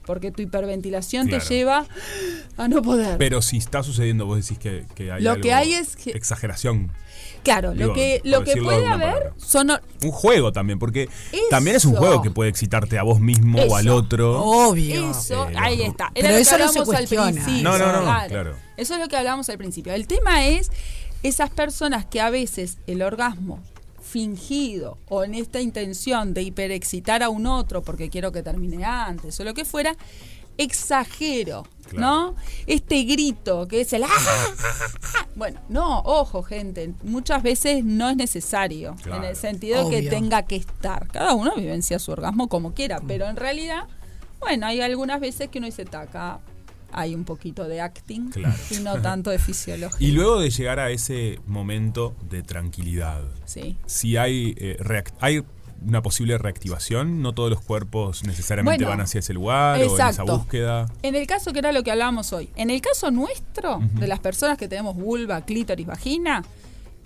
Porque 0.05 0.31
tu 0.31 0.41
hiperventilación 0.41 1.27
Claro. 1.27 1.43
te 1.45 1.53
lleva 1.53 1.85
a 2.57 2.67
no 2.67 2.81
poder. 2.81 3.17
Pero 3.17 3.41
si 3.41 3.57
está 3.57 3.83
sucediendo, 3.83 4.25
vos 4.25 4.37
decís 4.41 4.57
que, 4.59 4.85
que 4.95 5.11
hay 5.11 5.21
Lo 5.23 5.31
algo- 5.31 5.41
que 5.43 5.53
hay 5.53 5.73
es 5.73 5.95
que- 5.95 6.11
exageración. 6.11 6.91
Claro, 7.43 7.71
digo, 7.71 7.87
lo 7.87 7.93
que, 7.93 8.21
lo 8.23 8.43
que 8.43 8.61
puede 8.61 8.87
haber 8.87 9.33
son... 9.37 9.71
Un 10.03 10.11
juego 10.11 10.51
también, 10.51 10.79
porque 10.79 11.09
Eso. 11.31 11.43
también 11.49 11.75
es 11.75 11.85
un 11.85 11.95
juego 11.95 12.21
que 12.21 12.31
puede 12.31 12.49
excitarte 12.49 12.97
a 12.97 13.03
vos 13.03 13.19
mismo 13.19 13.61
o 13.61 13.75
al 13.75 13.89
otro. 13.89 14.41
Obvio. 14.41 15.11
Eso, 15.11 15.49
Eh, 15.49 15.55
ahí 15.57 15.81
está. 15.83 16.11
Pero 16.13 16.27
Era 16.27 16.37
lo 16.37 16.41
eso 16.41 16.57
que 16.57 16.63
no 16.63 16.71
se 16.71 16.79
hablábamos 16.79 16.95
al 16.95 17.07
principio. 17.07 17.63
No, 17.63 17.77
no, 17.77 17.91
no, 17.91 18.27
claro. 18.27 18.55
Eso 18.77 18.93
es 18.95 18.99
lo 18.99 19.07
que 19.07 19.17
hablábamos 19.17 19.49
al 19.49 19.57
principio. 19.57 19.93
El 19.93 20.07
tema 20.07 20.45
es 20.45 20.71
esas 21.21 21.49
personas 21.49 22.05
que 22.05 22.21
a 22.21 22.29
veces 22.29 22.77
el 22.87 23.01
orgasmo 23.01 23.59
fingido 24.01 24.97
o 25.09 25.23
en 25.23 25.33
esta 25.33 25.59
intención 25.59 26.33
de 26.33 26.43
hiperexcitar 26.43 27.23
a 27.23 27.29
un 27.29 27.47
otro 27.47 27.81
porque 27.81 28.09
quiero 28.09 28.31
que 28.31 28.43
termine 28.43 28.85
antes 28.85 29.39
o 29.39 29.43
lo 29.43 29.53
que 29.53 29.65
fuera, 29.65 29.95
exagero, 30.57 31.65
¿no? 32.01 32.35
Este 32.67 33.03
grito 33.03 33.67
que 33.67 33.81
es 33.81 33.93
el... 33.93 34.03
"Ah". 34.03 34.09
Bueno, 35.35 35.59
no, 35.69 35.99
ojo 36.01 36.43
gente, 36.43 36.93
muchas 37.03 37.41
veces 37.43 37.83
no 37.83 38.09
es 38.09 38.15
necesario, 38.15 38.95
Claro. 39.01 39.23
en 39.23 39.29
el 39.29 39.35
sentido 39.35 39.83
de 39.83 39.89
que 39.89 39.97
Obvio. 39.99 40.09
tenga 40.09 40.43
que 40.43 40.55
estar. 40.57 41.07
Cada 41.07 41.33
uno 41.33 41.55
vivencia 41.55 41.97
su 41.99 42.11
orgasmo 42.11 42.47
como 42.49 42.73
quiera, 42.73 43.01
pero 43.07 43.27
en 43.27 43.35
realidad, 43.35 43.87
bueno, 44.39 44.67
hay 44.67 44.81
algunas 44.81 45.19
veces 45.19 45.49
que 45.49 45.57
uno 45.57 45.65
dice, 45.67 45.85
taca, 45.85 46.39
hay 46.91 47.15
un 47.15 47.23
poquito 47.23 47.67
de 47.67 47.81
acting 47.81 48.29
Claro. 48.29 48.53
y 48.69 48.75
no 48.77 49.01
tanto 49.01 49.31
de 49.31 49.39
fisiología. 49.39 50.07
Y 50.07 50.11
luego 50.11 50.39
de 50.39 50.51
llegar 50.51 50.79
a 50.79 50.91
ese 50.91 51.39
momento 51.47 52.13
de 52.29 52.43
tranquilidad, 52.43 53.23
Sí. 53.45 53.77
si 53.87 54.15
hay, 54.17 54.53
eh, 54.59 54.77
hay 55.19 55.43
una 55.85 56.01
posible 56.01 56.37
reactivación, 56.37 57.21
no 57.21 57.33
todos 57.33 57.49
los 57.49 57.61
cuerpos 57.61 58.23
necesariamente 58.23 58.83
Bueno, 58.83 58.97
van 58.97 59.01
hacia 59.01 59.19
ese 59.19 59.33
lugar 59.33 59.79
o 59.79 59.99
en 59.99 60.07
esa 60.09 60.23
búsqueda. 60.23 60.87
En 61.01 61.15
el 61.15 61.27
caso 61.27 61.53
que 61.53 61.59
era 61.59 61.71
lo 61.71 61.83
que 61.83 61.91
hablábamos 61.91 62.33
hoy, 62.33 62.49
en 62.55 62.69
el 62.69 62.81
caso 62.81 63.11
nuestro, 63.11 63.79
de 63.93 64.07
las 64.07 64.19
personas 64.19 64.57
que 64.57 64.67
tenemos 64.67 64.95
vulva, 64.95 65.41
clítoris, 65.41 65.85
vagina, 65.85 66.43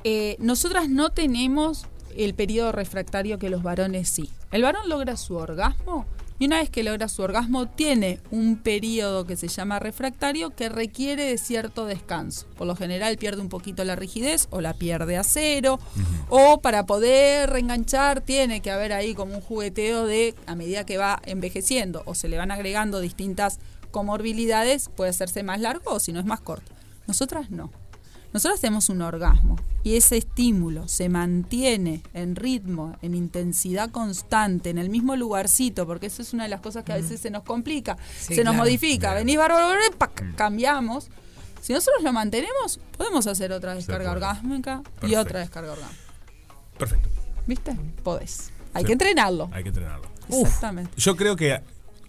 eh, 0.03 0.35
nosotras 0.39 0.89
no 0.89 1.09
tenemos 1.09 1.87
el 2.15 2.33
periodo 2.33 2.71
refractario 2.71 3.37
que 3.39 3.49
los 3.49 3.63
varones 3.63 4.09
sí. 4.09 4.31
El 4.51 4.63
varón 4.63 4.89
logra 4.89 5.17
su 5.17 5.35
orgasmo 5.35 6.05
y 6.39 6.45
una 6.45 6.57
vez 6.59 6.69
que 6.69 6.83
logra 6.83 7.07
su 7.07 7.21
orgasmo 7.21 7.67
tiene 7.67 8.19
un 8.31 8.57
periodo 8.57 9.25
que 9.25 9.35
se 9.35 9.47
llama 9.47 9.79
refractario 9.79 10.51
que 10.51 10.69
requiere 10.69 11.25
de 11.25 11.37
cierto 11.37 11.85
descanso. 11.85 12.47
Por 12.57 12.67
lo 12.67 12.75
general 12.75 13.17
pierde 13.17 13.41
un 13.41 13.49
poquito 13.49 13.83
la 13.83 13.95
rigidez 13.95 14.47
o 14.51 14.61
la 14.61 14.73
pierde 14.73 15.17
a 15.17 15.23
cero 15.23 15.79
o 16.29 16.61
para 16.61 16.85
poder 16.85 17.49
reenganchar 17.49 18.21
tiene 18.21 18.61
que 18.61 18.71
haber 18.71 18.93
ahí 18.93 19.13
como 19.13 19.33
un 19.33 19.41
jugueteo 19.41 20.05
de 20.05 20.35
a 20.45 20.55
medida 20.55 20.85
que 20.85 20.97
va 20.97 21.21
envejeciendo 21.25 22.03
o 22.05 22.15
se 22.15 22.27
le 22.27 22.37
van 22.37 22.51
agregando 22.51 22.99
distintas 22.99 23.59
comorbilidades 23.91 24.89
puede 24.95 25.09
hacerse 25.09 25.43
más 25.43 25.59
largo 25.59 25.93
o 25.93 25.99
si 25.99 26.11
no 26.11 26.19
es 26.19 26.25
más 26.25 26.41
corto. 26.41 26.71
Nosotras 27.07 27.49
no. 27.49 27.71
Nosotros 28.37 28.61
tenemos 28.61 28.89
un 28.89 29.01
orgasmo 29.01 29.55
y 29.81 29.95
ese 29.95 30.15
estímulo 30.17 30.87
se 30.87 31.09
mantiene 31.09 32.03
en 32.13 32.35
ritmo, 32.35 32.95
en 33.01 33.15
intensidad 33.15 33.89
constante, 33.89 34.69
en 34.69 34.77
el 34.77 34.91
mismo 34.91 35.15
lugarcito, 35.15 35.87
porque 35.87 36.05
eso 36.05 36.21
es 36.21 36.33
una 36.33 36.43
de 36.43 36.49
las 36.49 36.61
cosas 36.61 36.83
que 36.83 36.91
a 36.93 36.97
veces 36.97 37.19
se 37.19 37.31
nos 37.31 37.41
complica, 37.41 37.97
Sí, 38.19 38.35
se 38.35 38.43
nos 38.43 38.53
claro. 38.53 38.57
modifica, 38.59 39.13
Bien. 39.15 39.25
venís 39.25 39.37
bárbaro, 39.39 39.79
pac, 39.97 40.35
cambiamos. 40.35 41.09
Si 41.61 41.73
nosotros 41.73 42.03
lo 42.03 42.13
mantenemos, 42.13 42.79
podemos 42.95 43.25
hacer 43.25 43.51
otra 43.51 43.73
descarga 43.73 44.11
orgásmica 44.11 44.83
y 45.01 45.15
otra 45.15 45.39
descarga 45.39 45.71
orgásmica. 45.71 46.03
Perfecto. 46.77 47.09
¿Viste? 47.47 47.75
Podés. 48.03 48.51
Hay 48.75 48.83
Sí. 48.83 48.85
que 48.85 48.93
entrenarlo. 48.93 49.49
Hay 49.51 49.63
que 49.63 49.69
entrenarlo. 49.69 50.07
Exactamente. 50.29 50.91
Yo 50.95 51.15
creo 51.15 51.35
que 51.35 51.59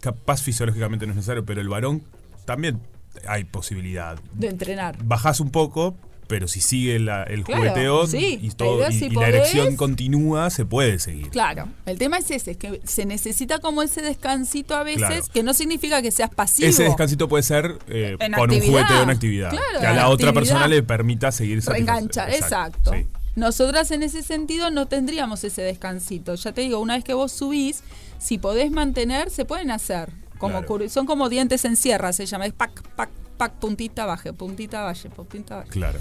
capaz 0.02 0.42
fisiológicamente 0.42 1.06
no 1.06 1.12
es 1.12 1.16
necesario, 1.16 1.46
pero 1.46 1.62
el 1.62 1.70
varón 1.70 2.02
también 2.44 2.82
hay 3.26 3.44
posibilidad. 3.44 4.20
De 4.34 4.48
entrenar. 4.48 5.02
Bajás 5.02 5.40
un 5.40 5.50
poco, 5.50 5.96
pero 6.28 6.46
si 6.46 6.60
sigue 6.60 6.98
la- 7.00 7.24
el 7.24 7.42
Claro, 7.42 7.62
jugueteo 7.62 8.06
sí. 8.06 8.38
y, 8.40 8.50
La 8.50 8.54
todo, 8.56 8.76
idea 8.90 9.08
y, 9.08 9.10
la 9.10 9.28
erección 9.28 9.74
continúa, 9.76 10.50
se 10.50 10.64
puede 10.64 10.98
seguir. 11.00 11.30
Claro, 11.30 11.68
el 11.86 11.98
tema 11.98 12.18
es 12.18 12.30
ese, 12.30 12.52
es 12.52 12.56
que 12.56 12.80
se 12.84 13.04
necesita 13.06 13.58
como 13.58 13.82
ese 13.82 14.02
descansito 14.02 14.76
a 14.76 14.82
veces, 14.84 15.00
Claro. 15.06 15.24
que 15.32 15.42
no 15.42 15.54
significa 15.54 16.00
que 16.02 16.10
seas 16.12 16.30
pasivo. 16.30 16.68
Ese 16.68 16.84
descansito 16.84 17.28
puede 17.28 17.42
ser 17.42 17.78
eh, 17.88 18.16
con 18.18 18.50
un 18.50 18.56
actividad. 18.56 18.66
jugueteo 18.70 19.02
en 19.02 19.10
actividad. 19.10 19.50
Claro, 19.50 19.80
que 19.80 19.86
a 19.86 19.92
la 19.94 20.08
otra 20.10 20.32
persona 20.32 20.68
le 20.68 20.82
permita 20.82 21.32
seguir 21.32 21.60
Reenganchar, 21.64 22.30
exacto. 22.30 22.92
Sí. 22.92 23.06
Nosotras 23.34 23.90
en 23.92 24.02
ese 24.02 24.22
sentido 24.22 24.70
no 24.70 24.86
tendríamos 24.86 25.44
ese 25.44 25.62
descansito. 25.62 26.34
Ya 26.34 26.52
te 26.52 26.60
digo, 26.60 26.80
una 26.80 26.94
vez 26.96 27.04
que 27.04 27.14
vos 27.14 27.32
subís, 27.32 27.82
si 28.18 28.36
podés 28.38 28.70
mantener, 28.70 29.30
se 29.30 29.44
pueden 29.44 29.70
hacer. 29.70 30.10
Como 30.38 30.62
Claro. 30.64 30.88
son 30.88 31.06
como 31.06 31.28
dientes 31.28 31.64
en 31.64 31.76
sierra, 31.76 32.12
se 32.12 32.26
llama. 32.26 32.46
Es 32.46 32.52
pac, 32.52 32.82
pac, 32.96 33.10
pac, 33.36 33.52
puntita, 33.54 34.06
baje, 34.06 34.32
puntita, 34.32 34.82
baje, 34.82 35.08
puntita, 35.08 35.56
baje. 35.56 35.68
Claro. 35.70 36.00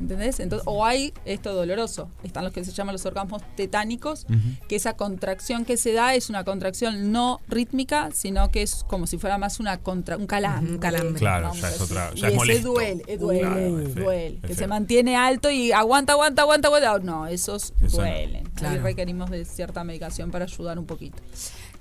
¿Entendés? 0.00 0.40
Entonces, 0.40 0.66
o 0.68 0.84
hay 0.84 1.14
esto 1.24 1.54
doloroso. 1.54 2.10
Están 2.22 2.44
los 2.44 2.52
que 2.52 2.62
se 2.64 2.72
llaman 2.72 2.92
los 2.92 3.06
orgasmos 3.06 3.42
tetánicos, 3.56 4.26
que 4.68 4.76
esa 4.76 4.94
contracción 4.94 5.64
que 5.64 5.76
se 5.78 5.92
da 5.92 6.14
es 6.14 6.28
una 6.28 6.44
contracción 6.44 7.12
no 7.12 7.40
rítmica, 7.48 8.10
sino 8.12 8.50
que 8.50 8.62
es 8.62 8.84
como 8.86 9.06
si 9.06 9.16
fuera 9.16 9.38
más 9.38 9.58
una 9.58 9.78
contra, 9.78 10.16
un 10.18 10.26
calambre. 10.26 10.72
un 10.72 10.78
calambre. 10.78 11.18
Claro, 11.18 11.52
ya 11.54 11.66
a 11.68 11.70
es 11.70 11.80
otra- 11.80 12.14
ya 12.14 12.14
y 12.14 12.20
es 12.20 12.26
ese 12.28 12.36
molesto. 12.36 12.68
duele, 12.72 13.16
duele, 13.16 13.40
Claro, 13.40 13.78
es 13.80 13.94
duele. 13.94 14.38
es 14.42 14.46
Que 14.48 14.54
se 14.54 14.66
mantiene 14.66 15.16
alto 15.16 15.50
y 15.50 15.72
aguanta, 15.72 16.12
aguanta, 16.12 16.42
aguanta, 16.42 16.68
aguanta. 16.68 16.98
No, 16.98 17.26
esos 17.26 17.72
Eso 17.80 17.96
no. 17.98 18.02
duelen. 18.04 18.46
Ahí 18.46 18.52
Claro. 18.54 18.82
requerimos 18.82 19.30
de 19.30 19.44
cierta 19.44 19.82
medicación 19.84 20.30
para 20.30 20.44
ayudar 20.44 20.78
un 20.78 20.86
poquito. 20.86 21.16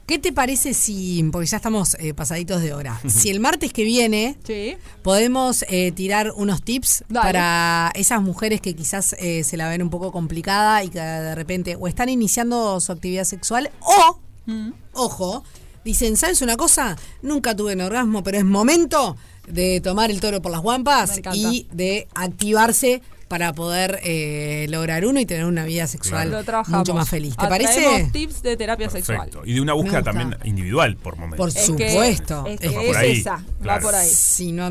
¿Qué 0.06 0.20
te 0.20 0.32
parece 0.32 0.74
si, 0.76 1.24
porque 1.32 1.48
ya 1.48 1.58
estamos 1.58 1.96
eh, 2.00 2.14
pasaditos 2.14 2.62
de 2.62 2.74
hora, 2.74 3.00
si 3.08 3.30
el 3.30 3.40
martes 3.40 3.74
que 3.74 3.84
viene 3.84 4.38
Sí. 4.46 4.76
podemos 5.02 5.66
eh, 5.68 5.92
tirar 5.92 6.32
unos 6.36 6.62
tips 6.62 7.04
Dale. 7.10 7.26
para 7.26 7.92
esas 7.96 8.22
mujeres 8.22 8.62
que 8.62 8.76
quizás 8.76 9.16
eh, 9.20 9.44
se 9.44 9.58
la 9.58 9.68
ven 9.68 9.82
un 9.82 9.90
poco 9.90 10.12
complicada 10.12 10.84
y 10.84 10.90
que 10.90 11.00
de 11.00 11.34
repente 11.36 11.76
o 11.80 11.88
están 11.88 12.10
iniciando 12.10 12.80
su 12.80 12.92
actividad 12.92 13.24
sexual 13.24 13.72
o, 13.82 14.20
Mm. 14.48 14.74
ojo, 14.94 15.44
dicen, 15.84 16.18
¿sabes 16.18 16.44
una 16.44 16.56
cosa? 16.56 16.96
Nunca 17.24 17.56
tuve 17.56 17.74
un 17.74 17.82
orgasmo, 17.82 18.22
pero 18.22 18.38
es 18.38 18.46
momento 18.46 19.18
de 19.48 19.82
tomar 19.82 20.12
el 20.12 20.20
toro 20.22 20.40
por 20.40 20.52
las 20.52 20.62
guampas 20.62 21.20
y 21.34 21.66
de 21.72 22.08
activarse 22.14 23.02
para 23.28 23.54
poder 23.54 24.00
eh, 24.04 24.68
lograr 24.70 25.06
uno 25.06 25.20
y 25.20 25.26
tener 25.26 25.46
una 25.46 25.66
vida 25.66 25.88
sexual 25.88 26.32
mucho 26.68 26.94
más 26.94 27.10
feliz. 27.10 27.36
¿Te 27.36 27.48
parece? 27.48 28.10
tips 28.12 28.42
de 28.44 28.56
terapia 28.58 28.90
sexual. 28.90 29.30
Y 29.46 29.54
de 29.54 29.62
una 29.62 29.74
búsqueda 29.74 30.04
también 30.04 30.38
individual 30.44 30.96
por 30.98 31.16
momentos. 31.18 31.38
Por 31.38 31.50
Es 31.50 31.70
que- 31.72 31.90
supuesto. 31.90 32.46
es 32.48 32.60
que 32.60 32.68
Es 32.68 32.76
Va 32.76 32.82
es 32.82 32.88
por 32.88 32.98
ahí, 32.98 33.20
esa, 33.20 33.44
va 33.68 33.80
por 33.80 33.96
ahí. 33.96 34.10
Si 34.10 34.52
no, 34.52 34.70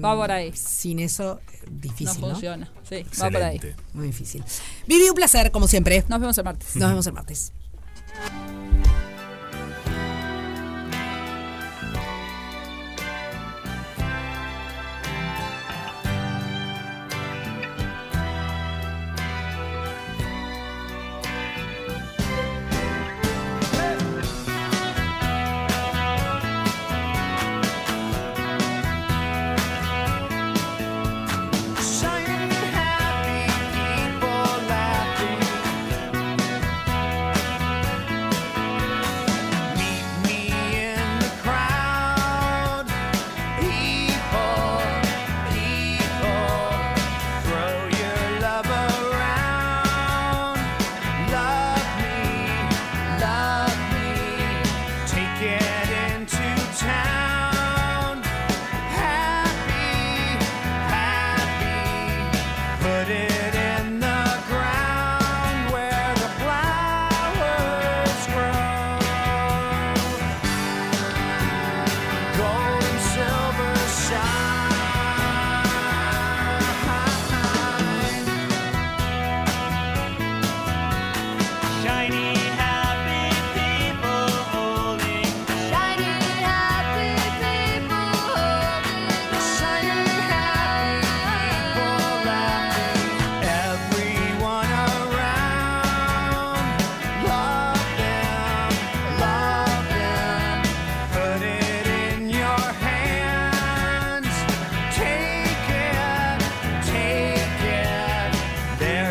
Va 0.00 0.14
por 0.16 0.30
ahí. 0.30 0.52
Sin 0.54 1.00
eso, 1.00 1.40
eh, 1.52 1.58
No 1.70 1.80
difícil, 1.80 2.20
¿no? 2.20 2.30
funciona. 2.30 2.70
Sí, 2.88 3.04
va 3.20 3.30
por 3.30 3.42
ahí. 3.42 3.60
Muy 3.94 4.06
difícil. 4.08 4.44
Vivi, 4.86 5.08
un 5.08 5.14
placer, 5.14 5.50
como 5.50 5.66
siempre. 5.66 6.04
Nos 6.08 6.20
vemos 6.20 6.36
el 6.38 6.44
martes. 6.44 6.76
Nos 6.76 6.88
vemos 6.90 7.06
el 7.06 7.12
martes. 7.14 7.52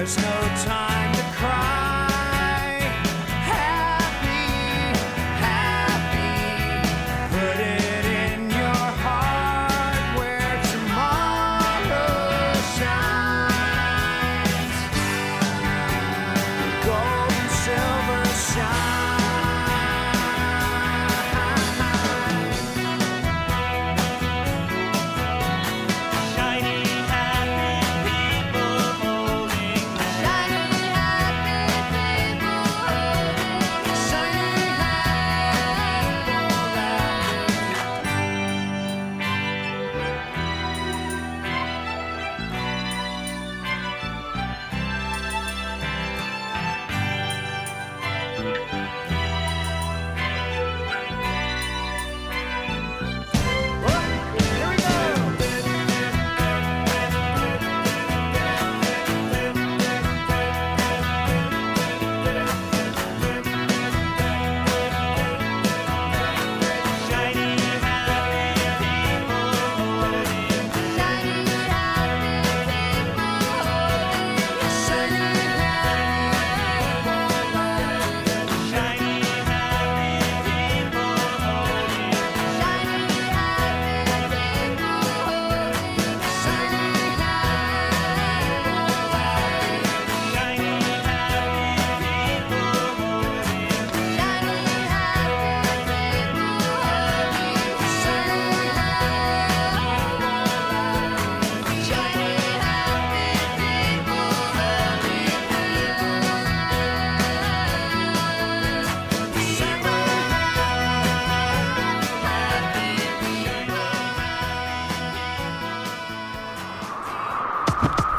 there's 0.05 0.17
no 0.17 0.34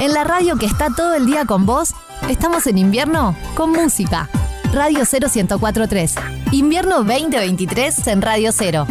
En 0.07 0.13
la 0.13 0.23
radio 0.23 0.55
que 0.55 0.65
está 0.65 0.89
todo 0.89 1.15
el 1.15 1.25
día 1.25 1.43
con 1.43 1.65
vos, 1.65 1.93
estamos 2.29 2.65
en 2.65 2.77
invierno 2.77 3.35
con 3.55 3.73
música. 3.73 4.29
Radio 4.71 5.01
0 5.03 5.27
1043. 5.35 6.15
Invierno 6.53 7.03
2023 7.03 8.07
en 8.07 8.21
Radio 8.21 8.53
0. 8.53 8.87